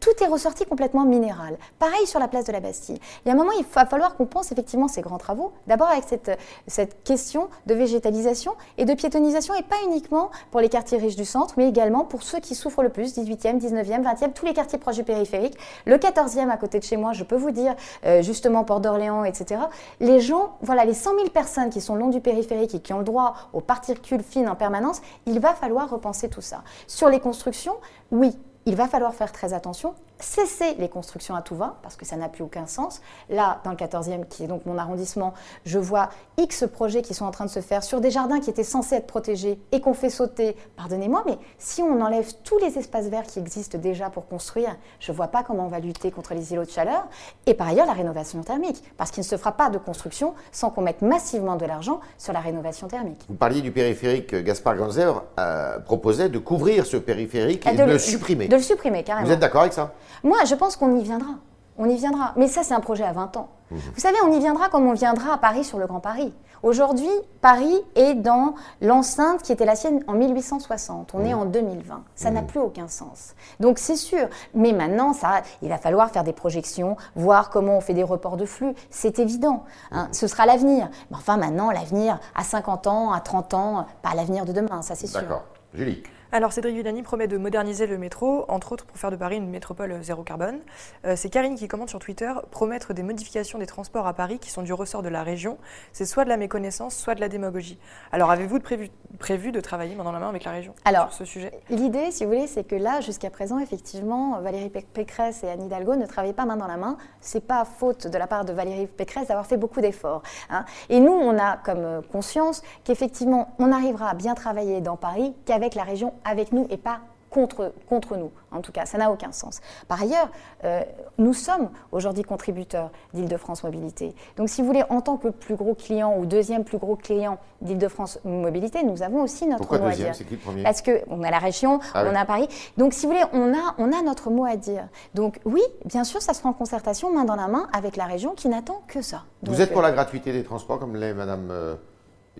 Tout 0.00 0.24
est 0.24 0.26
ressorti 0.26 0.64
complètement 0.64 1.04
minéral. 1.04 1.58
Pareil 1.78 2.06
sur 2.06 2.18
la 2.18 2.26
place 2.26 2.46
de 2.46 2.52
la 2.52 2.60
Bastille. 2.60 2.98
Il 3.24 3.28
y 3.28 3.30
a 3.30 3.34
un 3.34 3.36
moment, 3.36 3.52
il 3.58 3.66
va 3.66 3.84
falloir 3.84 4.16
qu'on 4.16 4.24
pense 4.24 4.50
effectivement 4.50 4.88
ces 4.88 5.02
grands 5.02 5.18
travaux, 5.18 5.52
d'abord 5.66 5.88
avec 5.88 6.04
cette, 6.04 7.04
question 7.04 7.48
de 7.66 7.74
végétalisation 7.74 8.54
et 8.78 8.86
de 8.86 8.94
piétonisation, 8.94 9.54
et 9.54 9.62
pas 9.62 9.76
uniquement 9.84 10.30
pour 10.50 10.60
les 10.60 10.70
quartiers 10.70 10.96
riches 10.96 11.16
du 11.16 11.26
centre, 11.26 11.54
mais 11.58 11.68
également 11.68 12.04
pour 12.04 12.22
ceux 12.22 12.40
qui 12.40 12.54
souffrent 12.54 12.82
le 12.82 12.88
plus, 12.88 13.14
18e, 13.14 13.60
19e, 13.60 14.02
20e, 14.02 14.32
tous 14.32 14.46
les 14.46 14.54
quartiers 14.54 14.78
proches 14.78 14.96
du 14.96 15.04
périphérique. 15.04 15.56
Le 15.84 15.96
14e 15.96 16.48
à 16.48 16.56
côté 16.56 16.78
de 16.78 16.84
chez 16.84 16.96
moi, 16.96 17.12
je 17.12 17.24
peux 17.24 17.36
vous 17.36 17.50
dire, 17.50 17.74
euh, 18.06 18.22
justement, 18.22 18.64
Port 18.64 18.80
d'Orléans, 18.80 19.24
etc. 19.24 19.60
Les 20.00 20.20
gens, 20.20 20.56
voilà, 20.62 20.86
les 20.86 20.94
100 20.94 21.14
000 21.16 21.28
personnes 21.28 21.68
qui 21.68 21.82
sont 21.82 21.94
le 21.94 22.00
long 22.00 22.08
du 22.08 22.20
périphérique 22.20 22.74
et 22.74 22.80
qui 22.80 22.94
ont 22.94 22.98
le 22.98 23.04
droit 23.04 23.34
aux 23.52 23.60
particules 23.60 24.22
fines 24.22 24.48
en 24.48 24.56
permanence, 24.56 25.02
il 25.26 25.40
va 25.40 25.52
falloir 25.52 25.90
repenser 25.90 26.30
tout 26.30 26.40
ça. 26.40 26.62
Sur 26.86 27.10
les 27.10 27.20
constructions, 27.20 27.76
oui, 28.10 28.36
il 28.70 28.76
va 28.76 28.86
falloir 28.86 29.12
faire 29.12 29.32
très 29.32 29.52
attention, 29.52 29.96
cesser 30.22 30.74
les 30.78 30.88
constructions 30.88 31.34
à 31.34 31.42
tout 31.42 31.56
va, 31.56 31.76
parce 31.82 31.96
que 31.96 32.04
ça 32.04 32.16
n'a 32.16 32.28
plus 32.28 32.42
aucun 32.42 32.66
sens. 32.66 33.00
Là, 33.28 33.60
dans 33.64 33.70
le 33.70 33.76
14e, 33.76 34.26
qui 34.26 34.44
est 34.44 34.46
donc 34.46 34.66
mon 34.66 34.78
arrondissement, 34.78 35.34
je 35.64 35.78
vois 35.78 36.10
X 36.38 36.64
projets 36.72 37.02
qui 37.02 37.14
sont 37.14 37.24
en 37.24 37.30
train 37.30 37.44
de 37.44 37.50
se 37.50 37.60
faire 37.60 37.82
sur 37.82 38.00
des 38.00 38.10
jardins 38.10 38.40
qui 38.40 38.50
étaient 38.50 38.64
censés 38.64 38.96
être 38.96 39.06
protégés 39.06 39.58
et 39.72 39.80
qu'on 39.80 39.94
fait 39.94 40.10
sauter. 40.10 40.56
Pardonnez-moi, 40.76 41.24
mais 41.26 41.38
si 41.58 41.82
on 41.82 42.00
enlève 42.00 42.32
tous 42.44 42.58
les 42.58 42.78
espaces 42.78 43.06
verts 43.06 43.24
qui 43.24 43.38
existent 43.38 43.78
déjà 43.78 44.10
pour 44.10 44.26
construire, 44.26 44.76
je 44.98 45.12
ne 45.12 45.16
vois 45.16 45.28
pas 45.28 45.42
comment 45.42 45.66
on 45.66 45.68
va 45.68 45.80
lutter 45.80 46.10
contre 46.10 46.34
les 46.34 46.52
îlots 46.52 46.64
de 46.64 46.70
chaleur. 46.70 47.06
Et 47.46 47.54
par 47.54 47.68
ailleurs, 47.68 47.86
la 47.86 47.92
rénovation 47.92 48.40
thermique, 48.42 48.82
parce 48.96 49.10
qu'il 49.10 49.22
ne 49.22 49.26
se 49.26 49.36
fera 49.36 49.52
pas 49.52 49.70
de 49.70 49.78
construction 49.78 50.34
sans 50.52 50.70
qu'on 50.70 50.82
mette 50.82 51.02
massivement 51.02 51.56
de 51.56 51.66
l'argent 51.66 52.00
sur 52.18 52.32
la 52.32 52.40
rénovation 52.40 52.88
thermique. 52.88 53.20
Vous 53.28 53.34
parliez 53.34 53.60
du 53.60 53.72
périphérique. 53.72 54.34
Gaspard 54.34 54.76
Ganzer 54.76 55.22
euh, 55.38 55.78
proposait 55.80 56.28
de 56.28 56.38
couvrir 56.38 56.86
ce 56.86 56.96
périphérique 56.96 57.66
et 57.66 57.70
Et 57.70 57.76
de, 57.76 57.84
le 57.84 57.98
supprimer. 57.98 58.48
De 58.48 58.56
le 58.56 58.62
supprimer, 58.62 59.02
carrément. 59.02 59.26
Vous 59.26 59.32
êtes 59.32 59.40
d'accord 59.40 59.62
avec 59.62 59.72
ça? 59.72 59.92
Moi, 60.24 60.38
je 60.44 60.54
pense 60.54 60.76
qu'on 60.76 60.96
y 60.96 61.02
viendra. 61.02 61.30
On 61.78 61.88
y 61.88 61.96
viendra. 61.96 62.32
Mais 62.36 62.48
ça, 62.48 62.62
c'est 62.62 62.74
un 62.74 62.80
projet 62.80 63.04
à 63.04 63.12
20 63.12 63.36
ans. 63.36 63.48
Mhm. 63.70 63.78
Vous 63.94 64.00
savez, 64.00 64.16
on 64.26 64.32
y 64.32 64.38
viendra 64.38 64.68
comme 64.68 64.86
on 64.86 64.92
viendra 64.92 65.34
à 65.34 65.38
Paris 65.38 65.64
sur 65.64 65.78
le 65.78 65.86
Grand 65.86 66.00
Paris. 66.00 66.34
Aujourd'hui, 66.62 67.08
Paris 67.40 67.74
est 67.94 68.12
dans 68.12 68.54
l'enceinte 68.82 69.42
qui 69.42 69.50
était 69.50 69.64
la 69.64 69.74
sienne 69.76 70.04
en 70.08 70.12
1860. 70.12 71.12
On 71.14 71.24
est 71.24 71.32
Mhm. 71.32 71.40
en 71.40 71.44
2020. 71.46 72.02
Ça 72.14 72.30
n'a 72.30 72.42
plus 72.42 72.60
aucun 72.60 72.86
sens. 72.88 73.34
Donc 73.60 73.78
c'est 73.78 73.96
sûr. 73.96 74.28
Mais 74.54 74.72
maintenant, 74.72 75.14
ça, 75.14 75.40
il 75.62 75.70
va 75.70 75.78
falloir 75.78 76.10
faire 76.10 76.22
des 76.24 76.34
projections, 76.34 76.98
voir 77.16 77.48
comment 77.48 77.78
on 77.78 77.80
fait 77.80 77.94
des 77.94 78.02
reports 78.02 78.36
de 78.36 78.44
flux. 78.44 78.74
C'est 78.90 79.18
évident. 79.18 79.64
hein. 79.90 80.08
Mhm. 80.08 80.12
Ce 80.12 80.26
sera 80.26 80.44
l'avenir. 80.44 80.90
Mais 81.10 81.16
enfin, 81.16 81.38
maintenant, 81.38 81.70
l'avenir 81.70 82.18
à 82.34 82.44
50 82.44 82.86
ans, 82.86 83.12
à 83.12 83.20
30 83.20 83.54
ans, 83.54 83.86
pas 84.02 84.14
l'avenir 84.14 84.44
de 84.44 84.52
demain, 84.52 84.82
ça 84.82 84.94
c'est 84.94 85.06
sûr. 85.06 85.20
D'accord. 85.22 85.44
Julie. 85.72 86.02
Alors 86.32 86.52
Cédric 86.52 86.76
Villani 86.76 87.02
promet 87.02 87.26
de 87.26 87.36
moderniser 87.36 87.88
le 87.88 87.98
métro, 87.98 88.44
entre 88.46 88.70
autres 88.70 88.86
pour 88.86 88.96
faire 88.96 89.10
de 89.10 89.16
Paris 89.16 89.38
une 89.38 89.50
métropole 89.50 89.98
zéro 90.00 90.22
carbone. 90.22 90.60
Euh, 91.04 91.16
c'est 91.16 91.28
Karine 91.28 91.56
qui 91.56 91.66
commente 91.66 91.88
sur 91.88 91.98
Twitter 91.98 92.32
promettre 92.52 92.94
des 92.94 93.02
modifications 93.02 93.58
des 93.58 93.66
transports 93.66 94.06
à 94.06 94.14
Paris 94.14 94.38
qui 94.38 94.48
sont 94.48 94.62
du 94.62 94.72
ressort 94.72 95.02
de 95.02 95.08
la 95.08 95.24
région. 95.24 95.58
C'est 95.92 96.04
soit 96.04 96.22
de 96.22 96.28
la 96.28 96.36
méconnaissance, 96.36 96.94
soit 96.94 97.16
de 97.16 97.20
la 97.20 97.28
démagogie. 97.28 97.80
Alors 98.12 98.30
avez-vous 98.30 98.60
prévu, 98.60 98.90
prévu 99.18 99.50
de 99.50 99.60
travailler 99.60 99.96
main 99.96 100.04
dans 100.04 100.12
la 100.12 100.20
main 100.20 100.28
avec 100.28 100.44
la 100.44 100.52
région 100.52 100.72
Alors, 100.84 101.08
sur 101.12 101.18
ce 101.18 101.24
sujet? 101.24 101.50
L'idée, 101.68 102.12
si 102.12 102.24
vous 102.24 102.30
voulez, 102.30 102.46
c'est 102.46 102.62
que 102.62 102.76
là, 102.76 103.00
jusqu'à 103.00 103.30
présent, 103.30 103.58
effectivement, 103.58 104.40
Valérie 104.40 104.70
Pécresse 104.70 105.42
et 105.42 105.50
Anne 105.50 105.64
Hidalgo 105.64 105.96
ne 105.96 106.06
travaillaient 106.06 106.32
pas 106.32 106.44
main 106.44 106.56
dans 106.56 106.68
la 106.68 106.76
main. 106.76 106.96
C'est 107.20 107.44
pas 107.44 107.64
faute 107.64 108.06
de 108.06 108.18
la 108.18 108.28
part 108.28 108.44
de 108.44 108.52
Valérie 108.52 108.86
Pécresse 108.86 109.26
d'avoir 109.26 109.46
fait 109.46 109.56
beaucoup 109.56 109.80
d'efforts. 109.80 110.22
hein. 110.48 110.64
Et 110.90 111.00
nous, 111.00 111.12
on 111.12 111.36
a 111.40 111.56
comme 111.56 111.78
euh, 111.84 112.00
conscience 112.02 112.62
qu'effectivement, 112.84 113.52
on 113.58 113.66
n'arrivera 113.66 114.10
à 114.10 114.14
bien 114.14 114.34
travailler 114.34 114.80
dans 114.80 114.96
Paris 114.96 115.34
qu'avec 115.44 115.74
la 115.74 115.82
région, 115.82 116.14
avec 116.24 116.52
nous 116.52 116.66
et 116.70 116.76
pas 116.76 117.00
contre, 117.30 117.72
contre 117.88 118.16
nous. 118.16 118.30
En 118.50 118.60
tout 118.60 118.72
cas, 118.72 118.84
ça 118.86 118.98
n'a 118.98 119.10
aucun 119.10 119.32
sens. 119.32 119.60
Par 119.88 120.02
ailleurs, 120.02 120.28
euh, 120.64 120.82
nous 121.18 121.32
sommes 121.32 121.70
aujourd'hui 121.92 122.24
contributeurs 122.24 122.90
d'Île-de-France 123.14 123.62
Mobilité. 123.62 124.14
Donc, 124.36 124.48
si 124.48 124.60
vous 124.60 124.66
voulez, 124.66 124.82
en 124.90 125.00
tant 125.00 125.16
que 125.16 125.28
plus 125.28 125.54
gros 125.54 125.74
client 125.74 126.16
ou 126.18 126.26
deuxième 126.26 126.64
plus 126.64 126.78
gros 126.78 126.96
client 126.96 127.38
d'Île-de-France 127.60 128.18
Mobilité, 128.24 128.82
nous 128.82 129.02
avons 129.02 129.22
aussi 129.22 129.46
notre 129.46 129.58
Pourquoi 129.58 129.78
mot 129.78 129.86
à 129.86 129.90
dire. 129.92 130.14
C'est 130.14 130.24
qui 130.24 130.34
le 130.34 130.40
premier 130.40 130.64
Parce 130.64 130.82
qu'on 130.82 131.22
a 131.22 131.30
la 131.30 131.38
région, 131.38 131.78
Ah 131.94 132.02
on 132.04 132.10
oui. 132.10 132.16
a 132.16 132.24
Paris. 132.24 132.48
Donc, 132.76 132.92
si 132.92 133.06
vous 133.06 133.12
voulez, 133.12 133.24
on 133.32 133.54
a, 133.54 133.74
on 133.78 133.92
a 133.92 134.02
notre 134.02 134.30
mot 134.30 134.44
à 134.44 134.56
dire. 134.56 134.88
Donc, 135.14 135.38
oui, 135.44 135.62
bien 135.84 136.02
sûr, 136.04 136.20
ça 136.20 136.34
se 136.34 136.40
fait 136.40 136.48
en 136.48 136.52
concertation, 136.52 137.12
main 137.14 137.24
dans 137.24 137.36
la 137.36 137.46
main, 137.46 137.68
avec 137.72 137.96
la 137.96 138.06
région 138.06 138.32
qui 138.34 138.48
n'attend 138.48 138.82
que 138.88 139.02
ça. 139.02 139.22
Vous 139.44 139.60
êtes 139.60 139.70
pour 139.70 139.80
euh, 139.80 139.84
la 139.84 139.92
gratuité 139.92 140.32
des 140.32 140.42
transports 140.42 140.80
comme 140.80 140.96
l'est 140.96 141.14
Madame 141.14 141.48
euh, 141.52 141.76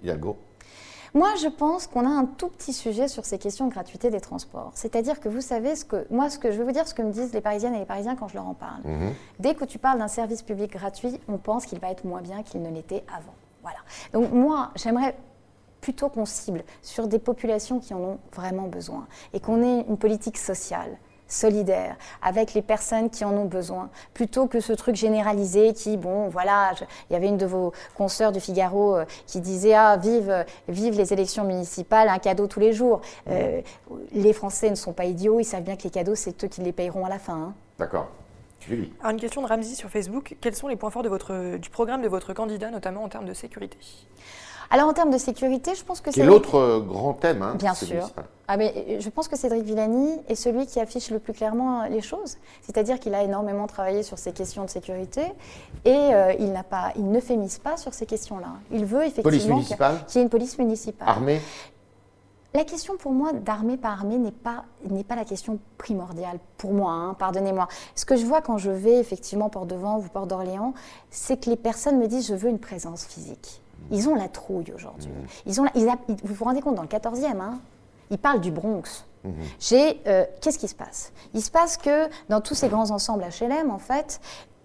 Hidalgo 0.03 0.37
Moi, 1.15 1.29
je 1.43 1.49
pense 1.49 1.87
qu'on 1.87 2.07
a 2.07 2.11
un 2.11 2.25
tout 2.25 2.49
petit 2.49 2.73
sujet 2.73 3.09
sur 3.09 3.25
ces 3.25 3.39
questions 3.39 3.67
de 3.67 3.73
gratuité 3.73 4.11
des 4.11 4.21
transports. 4.21 4.71
C'est-à-dire 4.75 5.21
que 5.21 5.29
vous 5.29 5.41
savez, 5.41 5.75
ce 5.75 5.85
que, 5.85 6.07
moi, 6.11 6.31
ce 6.31 6.39
que 6.39 6.53
je 6.53 6.59
vais 6.59 6.65
vous 6.65 6.73
dire, 6.73 6.87
ce 6.87 6.95
que 6.95 7.03
me 7.03 7.11
disent 7.11 7.33
les 7.33 7.41
Parisiennes 7.41 7.75
et 7.75 7.81
les 7.81 7.85
Parisiens 7.85 8.17
quand 8.17 8.29
je 8.29 8.35
leur 8.35 8.47
en 8.47 8.55
parle. 8.55 8.83
Mhm. 8.85 9.15
Dès 9.39 9.55
que 9.55 9.65
tu 9.65 9.79
parles 9.79 9.99
d'un 9.99 10.09
service 10.09 10.43
public 10.43 10.73
gratuit, 10.73 11.21
on 11.29 11.39
pense 11.39 11.67
qu'il 11.67 11.81
va 11.81 11.91
être 11.91 12.05
moins 12.05 12.23
bien 12.23 12.43
qu'il 12.43 12.63
ne 12.63 12.71
l'était 12.71 13.05
avant. 13.09 13.35
Voilà. 13.63 13.79
Donc 14.13 14.33
moi, 14.33 14.71
j'aimerais 14.77 15.17
plutôt 15.81 16.09
qu'on 16.09 16.27
cible 16.27 16.63
sur 16.83 17.09
des 17.09 17.19
populations 17.19 17.81
qui 17.81 17.95
en 17.95 18.01
ont 18.01 18.19
vraiment 18.35 18.69
besoin 18.69 19.07
et 19.33 19.41
qu'on 19.41 19.63
ait 19.63 19.85
une 19.89 19.97
politique 19.97 20.39
sociale 20.39 20.99
solidaire 21.31 21.97
avec 22.23 22.55
les 22.55 22.63
personnes 22.63 23.09
qui 23.09 23.25
en 23.25 23.33
ont 23.33 23.47
besoin, 23.47 23.89
plutôt 24.13 24.47
que 24.47 24.61
ce 24.61 24.73
truc 24.73 24.97
généralisé 24.97 25.73
qui, 25.73 25.97
bon, 25.97 26.29
voilà, 26.29 26.73
il 27.09 27.13
y 27.15 27.17
avait 27.17 27.29
une 27.29 27.37
de 27.39 27.47
vos 27.47 27.73
consoeurs 27.97 28.33
du 28.33 28.41
Figaro 28.41 28.97
euh, 28.97 29.05
qui 29.27 29.41
disait, 29.41 29.75
ah, 29.75 29.97
vive, 29.97 30.45
vive 30.69 30.97
les 30.97 31.13
élections 31.13 31.45
municipales, 31.45 32.09
un 32.09 32.19
cadeau 32.19 32.47
tous 32.47 32.61
les 32.61 32.73
jours. 32.73 33.01
Euh, 33.29 33.63
les 34.13 34.33
Français 34.33 34.71
ne 34.71 34.75
sont 34.75 34.93
pas 34.93 35.05
idiots, 35.05 35.41
ils 35.41 35.45
savent 35.45 35.63
bien 35.63 35.77
que 35.77 35.85
les 35.85 35.91
cadeaux, 35.91 36.15
c'est 36.15 36.45
eux 36.45 36.49
qui 36.49 36.61
les 36.61 36.73
payeront 36.73 37.05
à 37.07 37.09
la 37.09 37.19
fin. 37.19 37.35
hein. 37.35 37.55
D'accord. 37.79 38.09
Julie. 38.61 38.93
Alors 39.01 39.13
une 39.13 39.21
question 39.21 39.41
de 39.41 39.47
Ramsey 39.47 39.75
sur 39.75 39.89
Facebook. 39.89 40.37
Quels 40.41 40.55
sont 40.55 40.69
les 40.69 40.77
points 40.77 40.91
forts 40.91 41.03
de 41.03 41.09
votre, 41.09 41.57
du 41.57 41.71
programme 41.71 42.03
de 42.03 42.09
votre 42.09 42.35
candidat, 42.35 42.71
notamment 42.71 43.05
en 43.05 43.09
termes 43.09 43.25
de 43.25 43.33
sécurité? 43.33 43.79
Alors 44.73 44.89
en 44.89 44.93
termes 44.93 45.11
de 45.11 45.19
sécurité, 45.19 45.75
je 45.75 45.83
pense 45.85 46.01
que 46.01 46.13
c'est 46.13 46.23
l'autre 46.25 46.55
euh, 46.57 46.81
grand 46.81 47.13
thème 47.13 47.43
hein, 47.43 47.55
Bien 47.59 47.75
sûr. 47.75 47.89
municipal. 47.93 48.25
Ah 48.47 48.57
mais 48.57 48.73
euh, 48.77 48.97
je 49.01 49.09
pense 49.11 49.27
que 49.27 49.37
Cédric 49.37 49.63
Villani 49.65 50.21
est 50.29 50.35
celui 50.37 50.67
qui 50.67 50.79
affiche 50.81 51.11
le 51.11 51.19
plus 51.19 51.33
clairement 51.33 51.83
euh, 51.83 51.89
les 51.89 52.01
choses. 52.01 52.37
C'est-à-dire 52.63 53.01
qu'il 53.01 53.15
a 53.15 53.23
énormément 53.25 53.67
travaillé 53.67 54.03
sur 54.05 54.19
ces 54.19 54.31
questions 54.33 54.65
de 54.65 54.71
sécurité 54.71 55.23
et 55.85 55.91
euh, 56.15 56.33
il 56.39 56.53
n'a 56.53 56.63
pas, 56.63 56.93
il 56.97 57.11
ne 57.11 57.19
fémise 57.21 57.59
pas 57.59 57.77
sur 57.77 57.95
ces 57.95 58.07
questions-là. 58.07 58.49
Il 58.71 58.85
veut 58.85 59.05
effectivement 59.05 59.57
Police 59.57 59.67
qu'il- 59.69 59.77
y 60.15 60.19
ait 60.19 60.23
une 60.23 60.29
police 60.31 60.57
municipale. 60.59 61.09
Armée 61.09 61.41
La 62.55 62.63
question 62.65 62.97
pour 62.97 63.11
moi 63.13 63.33
d'armée 63.33 63.77
par 63.77 63.93
armée 63.93 64.19
n'est 64.19 64.31
pas, 64.31 64.65
n'est 64.89 65.05
pas 65.05 65.17
la 65.17 65.25
question 65.25 65.59
primordiale 65.79 66.39
pour 66.59 66.73
moi, 66.73 66.93
hein, 66.93 67.15
pardonnez-moi. 67.19 67.67
Ce 67.97 68.05
que 68.05 68.15
je 68.17 68.25
vois 68.25 68.41
quand 68.41 68.59
je 68.59 68.71
vais 68.71 68.99
effectivement 68.99 69.49
Port-de-Vent 69.49 69.99
ou 69.99 70.03
Port-d'Orléans, 70.03 70.75
c'est 71.11 71.45
que 71.45 71.51
les 71.51 71.57
personnes 71.57 71.99
me 71.99 72.07
disent 72.07 72.29
je 72.29 72.35
veux 72.35 72.51
une 72.51 72.61
présence 72.61 73.05
physique. 73.05 73.61
Ils 73.91 74.09
ont 74.09 74.15
la 74.15 74.29
trouille 74.29 74.73
aujourd'hui. 74.75 75.11
Ils 75.47 75.61
ont 75.61 75.65
la- 75.65 75.73
ils 75.75 75.89
a- 75.89 75.97
ils- 76.09 76.17
vous 76.25 76.35
vous 76.35 76.45
rendez 76.45 76.61
compte, 76.61 76.75
dans 76.77 76.83
le 76.83 76.89
14e, 76.89 77.41
hein, 77.41 77.59
ils 78.11 78.19
parlent 78.19 78.41
du 78.41 78.51
Bronx. 78.51 79.07
J'ai, 79.59 80.01
euh, 80.07 80.25
qu'est-ce 80.41 80.59
qui 80.59 80.69
se 80.69 80.75
passe? 80.75 81.13
Il 81.35 81.43
se 81.43 81.51
passe 81.51 81.77
que 81.77 82.09
dans 82.31 82.41
tous 82.41 82.55
ces 82.55 82.69
grands 82.69 82.91
ensembles 82.91 83.23
HLM, 83.25 83.71
en 83.71 83.79
fait, 83.79 84.19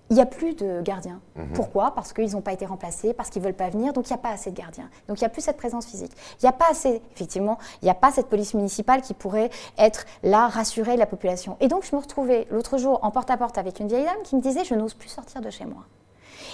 il 0.10 0.16
n'y 0.16 0.22
a 0.22 0.26
plus 0.26 0.54
de 0.54 0.82
gardiens. 0.82 1.20
Pourquoi? 1.56 1.92
Parce 1.96 2.14
qu'ils 2.14 2.32
n'ont 2.34 2.42
pas 2.42 2.54
été 2.54 2.66
remplacés, 2.66 3.14
parce 3.14 3.30
qu'ils 3.32 3.42
ne 3.42 3.48
veulent 3.48 3.56
pas 3.56 3.70
venir, 3.70 3.92
donc 3.92 4.08
il 4.08 4.14
n'y 4.14 4.20
a 4.20 4.22
pas 4.22 4.30
assez 4.30 4.52
de 4.52 4.56
gardiens. 4.56 4.88
Donc 5.10 5.20
il 5.20 5.24
n'y 5.24 5.26
a 5.26 5.30
plus 5.30 5.42
cette 5.42 5.58
présence 5.58 5.88
physique. 5.88 6.12
Il 6.40 6.46
n'y 6.46 6.50
a 6.50 6.54
pas 6.54 6.68
assez, 6.70 7.02
effectivement, 7.16 7.58
il 7.82 7.86
n'y 7.86 7.92
a 7.92 7.96
pas 7.96 8.12
cette 8.12 8.28
police 8.28 8.54
municipale 8.54 9.02
qui 9.02 9.14
pourrait 9.16 9.50
être 9.80 10.06
là, 10.24 10.48
rassurer 10.48 10.96
la 10.96 11.06
population. 11.08 11.58
Et 11.60 11.68
donc 11.68 11.84
je 11.84 11.96
me 11.96 12.00
retrouvais 12.00 12.48
l'autre 12.52 12.78
jour 12.78 13.00
en 13.04 13.10
porte-à-porte 13.12 13.58
avec 13.58 13.80
une 13.80 13.88
vieille 13.88 14.06
dame 14.06 14.22
qui 14.24 14.36
me 14.36 14.42
disait 14.42 14.64
Je 14.64 14.76
n'ose 14.76 14.94
plus 14.94 15.10
sortir 15.10 15.42
de 15.42 15.50
chez 15.50 15.66
moi. 15.66 15.84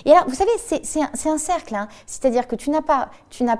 Et 0.05 0.11
alors, 0.11 0.27
vous 0.27 0.35
savez, 0.35 0.51
c'est- 0.57 1.29
un, 1.29 1.37
cercle. 1.37 1.75
hein. 1.75 1.87
C'est-à-dire 2.05 2.47
que 2.47 2.55
tu 2.55 2.69
n'as 2.69 2.81
pas, 2.81 3.09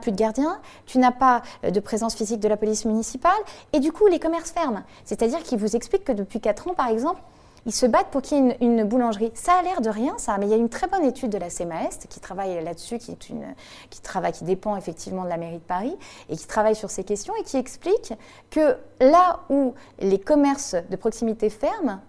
plus 0.01 0.11
de 0.11 0.17
gardiens, 0.17 0.59
tu 0.85 0.97
n'as 0.97 1.11
pas 1.11 1.41
euh, 1.63 1.71
de 1.71 1.79
présence 1.79 2.15
physique 2.15 2.39
de 2.39 2.47
la 2.47 2.57
police 2.57 2.85
municipale, 2.85 3.31
et 3.73 3.79
du 3.79 3.91
coup, 3.91 4.07
les 4.07 4.19
commerces 4.19 4.51
ferment. 4.51 4.83
C'est-à-dire 5.05 5.41
qu'ils 5.43 5.57
vous 5.59 5.75
expliquent 5.75 6.03
que 6.03 6.11
depuis 6.11 6.39
4 6.39 6.67
ans, 6.69 6.73
par 6.73 6.87
exemple, 6.87 7.21
ils 7.65 7.73
se 7.73 7.85
battent 7.85 8.07
pour 8.07 8.21
qu'il 8.21 8.43
y 8.43 8.49
ait 8.49 8.57
une, 8.61 8.83
boulangerie. 8.83 9.31
Ça 9.35 9.53
a 9.53 9.61
l'air 9.61 9.81
de 9.81 9.89
rien, 9.89 10.15
ça, 10.17 10.37
mais 10.37 10.47
il 10.47 10.49
y 10.49 10.53
a 10.53 10.57
une 10.57 10.69
très 10.69 10.87
bonne 10.87 11.05
étude 11.05 11.29
de 11.29 11.37
la 11.37 11.49
CEMAEST 11.49 12.07
qui 12.09 12.19
travaille 12.19 12.63
là-dessus, 12.63 12.95
est 12.95 12.99
qui, 12.99 14.01
travaille, 14.01 14.31
qui 14.31 14.43
dépend 14.43 14.75
effectivement 14.75 15.23
de 15.23 15.29
la 15.29 15.37
mairie 15.37 15.59
de 15.59 15.63
Paris 15.63 15.95
et 16.29 16.35
qui 16.35 16.47
travaille 16.47 16.75
sur 16.75 16.89
ces 16.89 17.03
questions 17.03 17.33
et 17.39 17.43
qui 17.43 17.57
explique 17.57 18.13
que 18.49 18.77
là 18.99 19.41
où 19.49 19.73
les 19.99 20.19
commerces 20.19 20.75
de 20.89 20.95
proximité 20.95 21.49
ferment, 21.49 21.99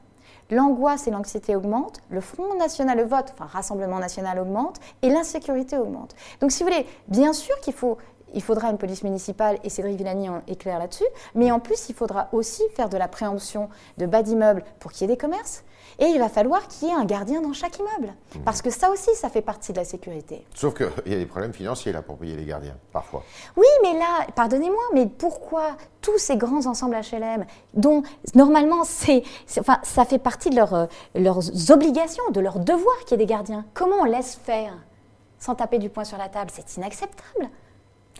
l'angoisse 0.50 1.06
et 1.06 1.10
l'anxiété 1.10 1.56
augmentent, 1.56 2.00
le 2.10 2.20
Front 2.20 2.54
National, 2.58 3.02
vote, 3.04 3.32
enfin 3.34 3.46
Rassemblement 3.46 3.98
National 3.98 4.38
augmente 4.38 4.80
et 5.02 5.10
l'insécurité 5.10 5.76
augmente. 5.76 6.14
Donc 6.40 6.52
si 6.52 6.62
vous 6.62 6.70
voulez, 6.70 6.86
bien 7.08 7.32
sûr 7.32 7.58
qu'il 7.60 7.74
faut 7.74 7.98
il 8.34 8.42
faudra 8.42 8.70
une 8.70 8.78
police 8.78 9.02
municipale, 9.02 9.58
et 9.64 9.70
Cédric 9.70 9.96
Villani 9.96 10.28
est 10.46 10.56
clair 10.56 10.78
là-dessus, 10.78 11.06
mais 11.34 11.50
en 11.50 11.60
plus, 11.60 11.88
il 11.88 11.94
faudra 11.94 12.28
aussi 12.32 12.62
faire 12.74 12.88
de 12.88 12.96
la 12.96 13.08
préemption 13.08 13.68
de 13.98 14.06
bas 14.06 14.22
d'immeubles 14.22 14.64
pour 14.80 14.92
qu'il 14.92 15.02
y 15.02 15.04
ait 15.10 15.14
des 15.14 15.20
commerces, 15.20 15.64
et 15.98 16.06
il 16.06 16.18
va 16.18 16.28
falloir 16.28 16.66
qu'il 16.68 16.88
y 16.88 16.90
ait 16.90 16.94
un 16.94 17.04
gardien 17.04 17.40
dans 17.40 17.52
chaque 17.52 17.78
immeuble, 17.78 18.14
mmh. 18.34 18.40
parce 18.44 18.62
que 18.62 18.70
ça 18.70 18.90
aussi, 18.90 19.14
ça 19.14 19.28
fait 19.28 19.42
partie 19.42 19.72
de 19.72 19.78
la 19.78 19.84
sécurité. 19.84 20.44
Sauf 20.54 20.74
qu'il 20.74 21.12
y 21.12 21.14
a 21.14 21.18
des 21.18 21.26
problèmes 21.26 21.52
financiers 21.52 21.92
là 21.92 22.02
pour 22.02 22.16
payer 22.16 22.36
les 22.36 22.44
gardiens, 22.44 22.76
parfois. 22.92 23.22
Oui, 23.56 23.66
mais 23.82 23.98
là, 23.98 24.26
pardonnez-moi, 24.34 24.82
mais 24.94 25.06
pourquoi 25.06 25.76
tous 26.00 26.18
ces 26.18 26.36
grands 26.36 26.66
ensembles 26.66 26.96
HLM, 26.96 27.46
dont 27.74 28.02
normalement 28.34 28.84
c'est, 28.84 29.22
enfin, 29.58 29.78
ça 29.82 30.04
fait 30.04 30.18
partie 30.18 30.50
de 30.50 30.60
euh, 30.60 30.86
leurs 31.14 31.70
obligations, 31.70 32.24
de 32.32 32.40
leurs 32.40 32.58
devoirs 32.58 32.98
qu'il 33.06 33.12
y 33.12 33.14
ait 33.22 33.26
des 33.26 33.30
gardiens, 33.30 33.64
comment 33.74 33.96
on 34.00 34.04
laisse 34.04 34.34
faire 34.42 34.74
sans 35.38 35.54
taper 35.54 35.78
du 35.78 35.88
poing 35.88 36.04
sur 36.04 36.18
la 36.18 36.28
table? 36.28 36.50
C'est 36.54 36.76
inacceptable. 36.76 37.50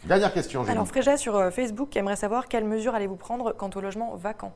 Dernière 0.05 0.33
question. 0.33 0.65
Alors 0.69 0.87
Fréja 0.87 1.17
sur 1.17 1.37
euh, 1.37 1.51
Facebook 1.51 1.97
aimerait 1.97 2.17
savoir 2.17 2.49
quelles 2.49 2.65
mesures 2.65 2.95
allez-vous 2.95 3.17
prendre 3.17 3.53
quant 3.53 3.71
au 3.75 3.81
logement 3.81 4.15
vacant? 4.17 4.53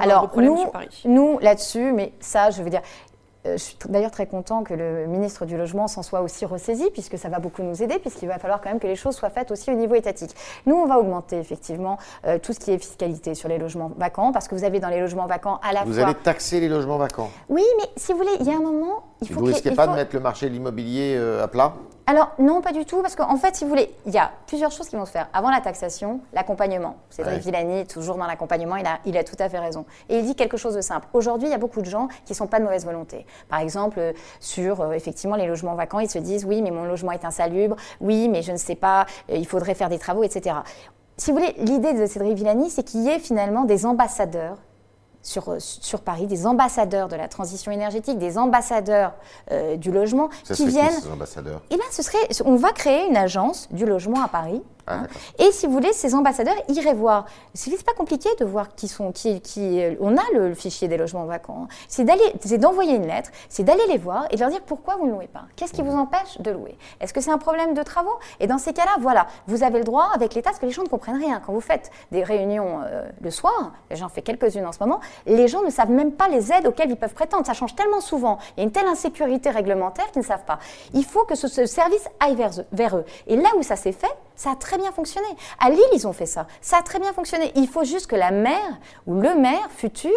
Alors 0.00 0.30
nous, 0.36 0.64
nous 1.04 1.38
là-dessus, 1.40 1.92
mais 1.92 2.12
ça, 2.20 2.50
je 2.50 2.62
veux 2.62 2.70
dire, 2.70 2.82
euh, 3.46 3.52
je 3.52 3.62
suis 3.62 3.76
d'ailleurs 3.88 4.10
très 4.10 4.26
content 4.26 4.62
que 4.62 4.74
le 4.74 5.06
ministre 5.06 5.46
du 5.46 5.56
Logement 5.56 5.88
s'en 5.88 6.02
soit 6.02 6.20
aussi 6.20 6.44
ressaisi, 6.44 6.90
puisque 6.90 7.18
ça 7.18 7.28
va 7.28 7.38
beaucoup 7.38 7.62
nous 7.62 7.82
aider, 7.82 7.98
puisqu'il 7.98 8.28
va 8.28 8.38
falloir 8.38 8.60
quand 8.60 8.68
même 8.68 8.80
que 8.80 8.86
les 8.86 8.96
choses 8.96 9.16
soient 9.16 9.30
faites 9.30 9.50
aussi 9.50 9.70
au 9.70 9.74
niveau 9.74 9.94
étatique. 9.94 10.34
Nous, 10.66 10.74
on 10.74 10.86
va 10.86 10.98
augmenter 10.98 11.38
effectivement 11.38 11.98
euh, 12.26 12.38
tout 12.38 12.52
ce 12.52 12.60
qui 12.60 12.72
est 12.72 12.78
fiscalité 12.78 13.34
sur 13.34 13.48
les 13.48 13.58
logements 13.58 13.92
vacants, 13.96 14.32
parce 14.32 14.48
que 14.48 14.54
vous 14.54 14.64
avez 14.64 14.80
dans 14.80 14.88
les 14.88 15.00
logements 15.00 15.26
vacants 15.26 15.60
à 15.62 15.72
la 15.72 15.82
fois. 15.82 15.90
Vous 15.90 15.98
allez 15.98 16.14
taxer 16.14 16.60
les 16.60 16.68
logements 16.68 16.98
vacants 16.98 17.30
Oui, 17.48 17.64
mais 17.78 17.88
si 17.96 18.12
vous 18.12 18.18
voulez, 18.18 18.36
il 18.40 18.46
y 18.46 18.50
a 18.50 18.56
un 18.56 18.60
moment. 18.60 19.04
Il 19.22 19.28
faut 19.28 19.40
vous 19.40 19.46
ne 19.46 19.52
risquez 19.52 19.70
pas 19.72 19.86
de 19.86 19.94
mettre 19.94 20.14
le 20.14 20.20
marché 20.20 20.48
de 20.48 20.54
l'immobilier 20.54 21.16
à 21.42 21.48
plat 21.48 21.74
alors 22.08 22.30
non, 22.38 22.60
pas 22.60 22.70
du 22.70 22.84
tout, 22.84 23.02
parce 23.02 23.16
qu'en 23.16 23.36
fait, 23.36 23.56
si 23.56 23.64
vous 23.64 23.70
voulez, 23.70 23.92
il 24.06 24.14
y 24.14 24.18
a 24.18 24.30
plusieurs 24.46 24.70
choses 24.70 24.88
qui 24.88 24.94
vont 24.94 25.06
se 25.06 25.10
faire. 25.10 25.28
Avant 25.32 25.50
la 25.50 25.60
taxation, 25.60 26.20
l'accompagnement. 26.32 26.98
Cédric 27.10 27.40
Villani, 27.40 27.84
toujours 27.84 28.14
dans 28.14 28.26
l'accompagnement, 28.26 28.76
il 28.76 28.86
a, 28.86 29.00
il 29.06 29.16
a 29.16 29.24
tout 29.24 29.34
à 29.40 29.48
fait 29.48 29.58
raison. 29.58 29.84
Et 30.08 30.18
il 30.18 30.24
dit 30.24 30.36
quelque 30.36 30.56
chose 30.56 30.76
de 30.76 30.80
simple. 30.80 31.08
Aujourd'hui, 31.14 31.48
il 31.48 31.50
y 31.50 31.54
a 31.54 31.58
beaucoup 31.58 31.80
de 31.80 31.86
gens 31.86 32.06
qui 32.24 32.30
ne 32.30 32.36
sont 32.36 32.46
pas 32.46 32.60
de 32.60 32.64
mauvaise 32.64 32.84
volonté. 32.84 33.26
Par 33.48 33.58
exemple, 33.58 33.98
euh, 33.98 34.12
sur 34.38 34.82
euh, 34.82 34.92
effectivement 34.92 35.34
les 35.34 35.48
logements 35.48 35.74
vacants, 35.74 35.98
ils 35.98 36.08
se 36.08 36.20
disent 36.20 36.44
oui, 36.44 36.62
mais 36.62 36.70
mon 36.70 36.84
logement 36.84 37.10
est 37.10 37.24
insalubre, 37.24 37.74
oui, 38.00 38.28
mais 38.28 38.42
je 38.42 38.52
ne 38.52 38.56
sais 38.56 38.76
pas, 38.76 39.06
euh, 39.30 39.36
il 39.36 39.46
faudrait 39.46 39.74
faire 39.74 39.88
des 39.88 39.98
travaux, 39.98 40.22
etc. 40.22 40.58
Si 41.16 41.32
vous 41.32 41.38
voulez, 41.38 41.54
l'idée 41.58 41.92
de 41.92 42.06
Cédric 42.06 42.34
Villani, 42.34 42.70
c'est 42.70 42.84
qu'il 42.84 43.02
y 43.02 43.08
ait 43.08 43.18
finalement 43.18 43.64
des 43.64 43.84
ambassadeurs 43.84 44.58
sur, 45.26 45.48
euh, 45.48 45.56
sur, 45.58 46.00
Paris, 46.00 46.26
des 46.26 46.46
ambassadeurs 46.46 47.08
de 47.08 47.16
la 47.16 47.26
transition 47.26 47.72
énergétique, 47.72 48.18
des 48.18 48.38
ambassadeurs 48.38 49.12
euh, 49.50 49.76
du 49.76 49.90
logement 49.90 50.30
qui 50.44 50.66
viennent. 50.66 51.00
ces 51.00 51.10
ambassadeurs? 51.10 51.60
Eh 51.70 51.74
bien, 51.74 51.84
ce 51.90 52.02
serait, 52.02 52.18
on 52.44 52.54
va 52.54 52.70
créer 52.70 53.08
une 53.08 53.16
agence 53.16 53.68
du 53.72 53.86
logement 53.86 54.22
à 54.22 54.28
Paris 54.28 54.62
ah, 54.86 54.94
hein. 54.94 55.06
Et 55.38 55.50
si 55.52 55.66
vous 55.66 55.72
voulez, 55.72 55.92
ces 55.92 56.14
ambassadeurs 56.14 56.54
iraient 56.68 56.94
voir. 56.94 57.26
C'est 57.54 57.82
pas 57.84 57.94
compliqué 57.94 58.28
de 58.38 58.44
voir 58.44 58.74
qui 58.74 58.88
sont, 58.88 59.12
qui, 59.12 59.40
qui 59.40 59.82
on 60.00 60.16
a 60.16 60.22
le, 60.34 60.54
fichier 60.54 60.88
des 60.88 60.96
logements 60.96 61.24
vacants. 61.24 61.68
C'est 61.88 62.04
d'aller, 62.04 62.32
c'est 62.40 62.58
d'envoyer 62.58 62.96
une 62.96 63.06
lettre, 63.06 63.30
c'est 63.48 63.64
d'aller 63.64 63.86
les 63.88 63.98
voir 63.98 64.26
et 64.30 64.36
de 64.36 64.40
leur 64.40 64.50
dire 64.50 64.62
pourquoi 64.62 64.96
vous 64.96 65.06
ne 65.06 65.12
louez 65.12 65.26
pas. 65.26 65.44
Qu'est-ce 65.56 65.72
qui 65.72 65.82
vous 65.82 65.92
empêche 65.92 66.38
de 66.40 66.50
louer? 66.50 66.76
Est-ce 67.00 67.12
que 67.12 67.20
c'est 67.20 67.30
un 67.30 67.38
problème 67.38 67.74
de 67.74 67.82
travaux? 67.82 68.16
Et 68.40 68.46
dans 68.46 68.58
ces 68.58 68.72
cas-là, 68.72 68.96
voilà, 69.00 69.26
vous 69.46 69.62
avez 69.62 69.78
le 69.78 69.84
droit 69.84 70.10
avec 70.14 70.34
l'État, 70.34 70.50
parce 70.50 70.60
que 70.60 70.66
les 70.66 70.72
gens 70.72 70.82
ne 70.82 70.88
comprennent 70.88 71.18
rien. 71.20 71.40
Quand 71.44 71.52
vous 71.52 71.60
faites 71.60 71.90
des 72.12 72.22
réunions 72.22 72.80
euh, 72.84 73.08
le 73.20 73.30
soir, 73.30 73.72
j'en 73.90 74.08
fais 74.08 74.22
quelques-unes 74.22 74.66
en 74.66 74.72
ce 74.72 74.78
moment, 74.80 75.00
les 75.26 75.48
gens 75.48 75.62
ne 75.62 75.70
savent 75.70 75.90
même 75.90 76.12
pas 76.12 76.28
les 76.28 76.52
aides 76.52 76.66
auxquelles 76.66 76.90
ils 76.90 76.96
peuvent 76.96 77.14
prétendre. 77.14 77.46
Ça 77.46 77.54
change 77.54 77.74
tellement 77.74 78.00
souvent. 78.00 78.38
Il 78.56 78.60
y 78.60 78.62
a 78.62 78.64
une 78.64 78.72
telle 78.72 78.86
insécurité 78.86 79.50
réglementaire 79.50 80.10
qu'ils 80.12 80.22
ne 80.22 80.26
savent 80.26 80.44
pas. 80.44 80.58
Il 80.94 81.04
faut 81.04 81.24
que 81.24 81.34
ce, 81.34 81.48
ce 81.48 81.66
service 81.66 82.08
aille 82.20 82.34
vers 82.34 82.50
eux, 82.60 82.66
vers 82.72 82.96
eux. 82.96 83.04
Et 83.26 83.36
là 83.36 83.48
où 83.58 83.62
ça 83.62 83.76
s'est 83.76 83.92
fait, 83.92 84.14
ça 84.36 84.52
a 84.52 84.56
très 84.56 84.78
bien 84.78 84.92
fonctionné. 84.92 85.26
À 85.58 85.70
Lille, 85.70 85.80
ils 85.92 86.06
ont 86.06 86.12
fait 86.12 86.26
ça. 86.26 86.46
Ça 86.60 86.78
a 86.78 86.82
très 86.82 87.00
bien 87.00 87.12
fonctionné. 87.12 87.52
Il 87.56 87.68
faut 87.68 87.84
juste 87.84 88.06
que 88.06 88.16
la 88.16 88.30
maire 88.30 88.78
ou 89.06 89.14
le 89.20 89.34
maire 89.34 89.68
futur 89.70 90.10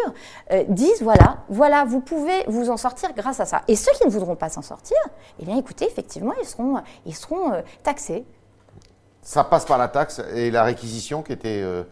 euh, 0.52 0.64
dise 0.68 1.02
voilà, 1.02 1.38
voilà, 1.48 1.84
vous 1.84 2.00
pouvez 2.00 2.44
vous 2.46 2.70
en 2.70 2.76
sortir 2.76 3.12
grâce 3.14 3.40
à 3.40 3.46
ça. 3.46 3.62
Et 3.66 3.76
ceux 3.76 3.92
qui 3.92 4.06
ne 4.06 4.10
voudront 4.10 4.36
pas 4.36 4.50
s'en 4.50 4.62
sortir, 4.62 4.98
eh 5.40 5.44
bien, 5.44 5.56
écoutez, 5.56 5.86
effectivement, 5.86 6.34
ils 6.40 6.46
seront, 6.46 6.82
ils 7.06 7.14
seront 7.14 7.52
euh, 7.52 7.62
taxés. 7.82 8.24
Ça 9.22 9.44
passe 9.44 9.64
par 9.64 9.78
la 9.78 9.88
taxe 9.88 10.20
et 10.34 10.50
la 10.50 10.62
réquisition 10.62 11.22
qui 11.22 11.32
était. 11.32 11.60
Euh, 11.62 11.84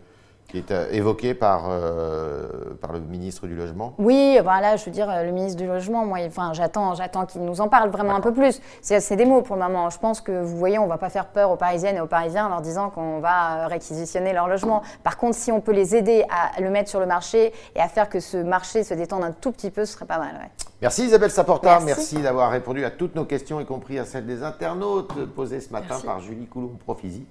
qui 0.48 0.56
est 0.56 0.70
euh, 0.70 0.86
évoqué 0.90 1.34
par, 1.34 1.66
euh, 1.68 2.74
par 2.80 2.92
le 2.92 3.00
ministre 3.00 3.46
du 3.46 3.54
Logement 3.54 3.94
Oui, 3.98 4.38
voilà, 4.42 4.76
je 4.76 4.84
veux 4.86 4.90
dire, 4.90 5.08
le 5.22 5.30
ministre 5.30 5.60
du 5.60 5.66
Logement, 5.66 6.06
moi, 6.06 6.18
enfin, 6.26 6.52
j'attends, 6.54 6.94
j'attends 6.94 7.26
qu'il 7.26 7.42
nous 7.42 7.60
en 7.60 7.68
parle 7.68 7.90
vraiment 7.90 8.14
un 8.14 8.20
peu 8.20 8.32
plus. 8.32 8.60
C'est 8.80 9.16
des 9.16 9.26
mots 9.26 9.42
pour 9.42 9.56
le 9.56 9.62
moment. 9.62 9.90
Je 9.90 9.98
pense 9.98 10.22
que, 10.22 10.42
vous 10.42 10.56
voyez, 10.56 10.78
on 10.78 10.84
ne 10.84 10.88
va 10.88 10.96
pas 10.96 11.10
faire 11.10 11.26
peur 11.26 11.50
aux 11.50 11.56
Parisiennes 11.56 11.96
et 11.96 12.00
aux 12.00 12.06
Parisiens 12.06 12.46
en 12.46 12.48
leur 12.48 12.60
disant 12.62 12.88
qu'on 12.88 13.20
va 13.20 13.66
réquisitionner 13.66 14.32
leur 14.32 14.48
logement. 14.48 14.82
Par 15.04 15.18
contre, 15.18 15.36
si 15.36 15.52
on 15.52 15.60
peut 15.60 15.72
les 15.72 15.94
aider 15.94 16.24
à 16.30 16.60
le 16.60 16.70
mettre 16.70 16.88
sur 16.88 17.00
le 17.00 17.06
marché 17.06 17.52
et 17.76 17.80
à 17.80 17.88
faire 17.88 18.08
que 18.08 18.20
ce 18.20 18.38
marché 18.38 18.84
se 18.84 18.94
détende 18.94 19.24
un 19.24 19.32
tout 19.32 19.52
petit 19.52 19.70
peu, 19.70 19.84
ce 19.84 19.92
serait 19.92 20.06
pas 20.06 20.18
mal. 20.18 20.48
Merci 20.80 21.06
Isabelle 21.06 21.30
Saporta, 21.30 21.80
merci, 21.80 22.22
d'avoir 22.22 22.50
répondu 22.50 22.84
à 22.84 22.90
toutes 22.90 23.16
nos 23.16 23.24
questions, 23.24 23.60
y 23.60 23.66
compris 23.66 23.98
à 23.98 24.04
celles 24.04 24.26
des 24.26 24.42
internautes 24.42 25.26
posées 25.34 25.60
ce 25.60 25.72
matin 25.72 25.96
par 26.04 26.20
Julie 26.20 26.46
Coulomb-Profisi. 26.46 27.26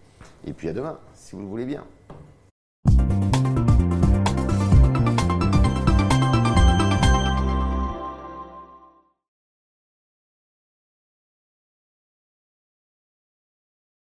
Et 0.45 0.53
puis 0.53 0.69
à 0.69 0.73
demain, 0.73 0.97
si 1.15 1.35
vous 1.35 1.41
le 1.41 1.47
voulez 1.47 1.65
bien. 1.65 1.83
you 2.89 3.36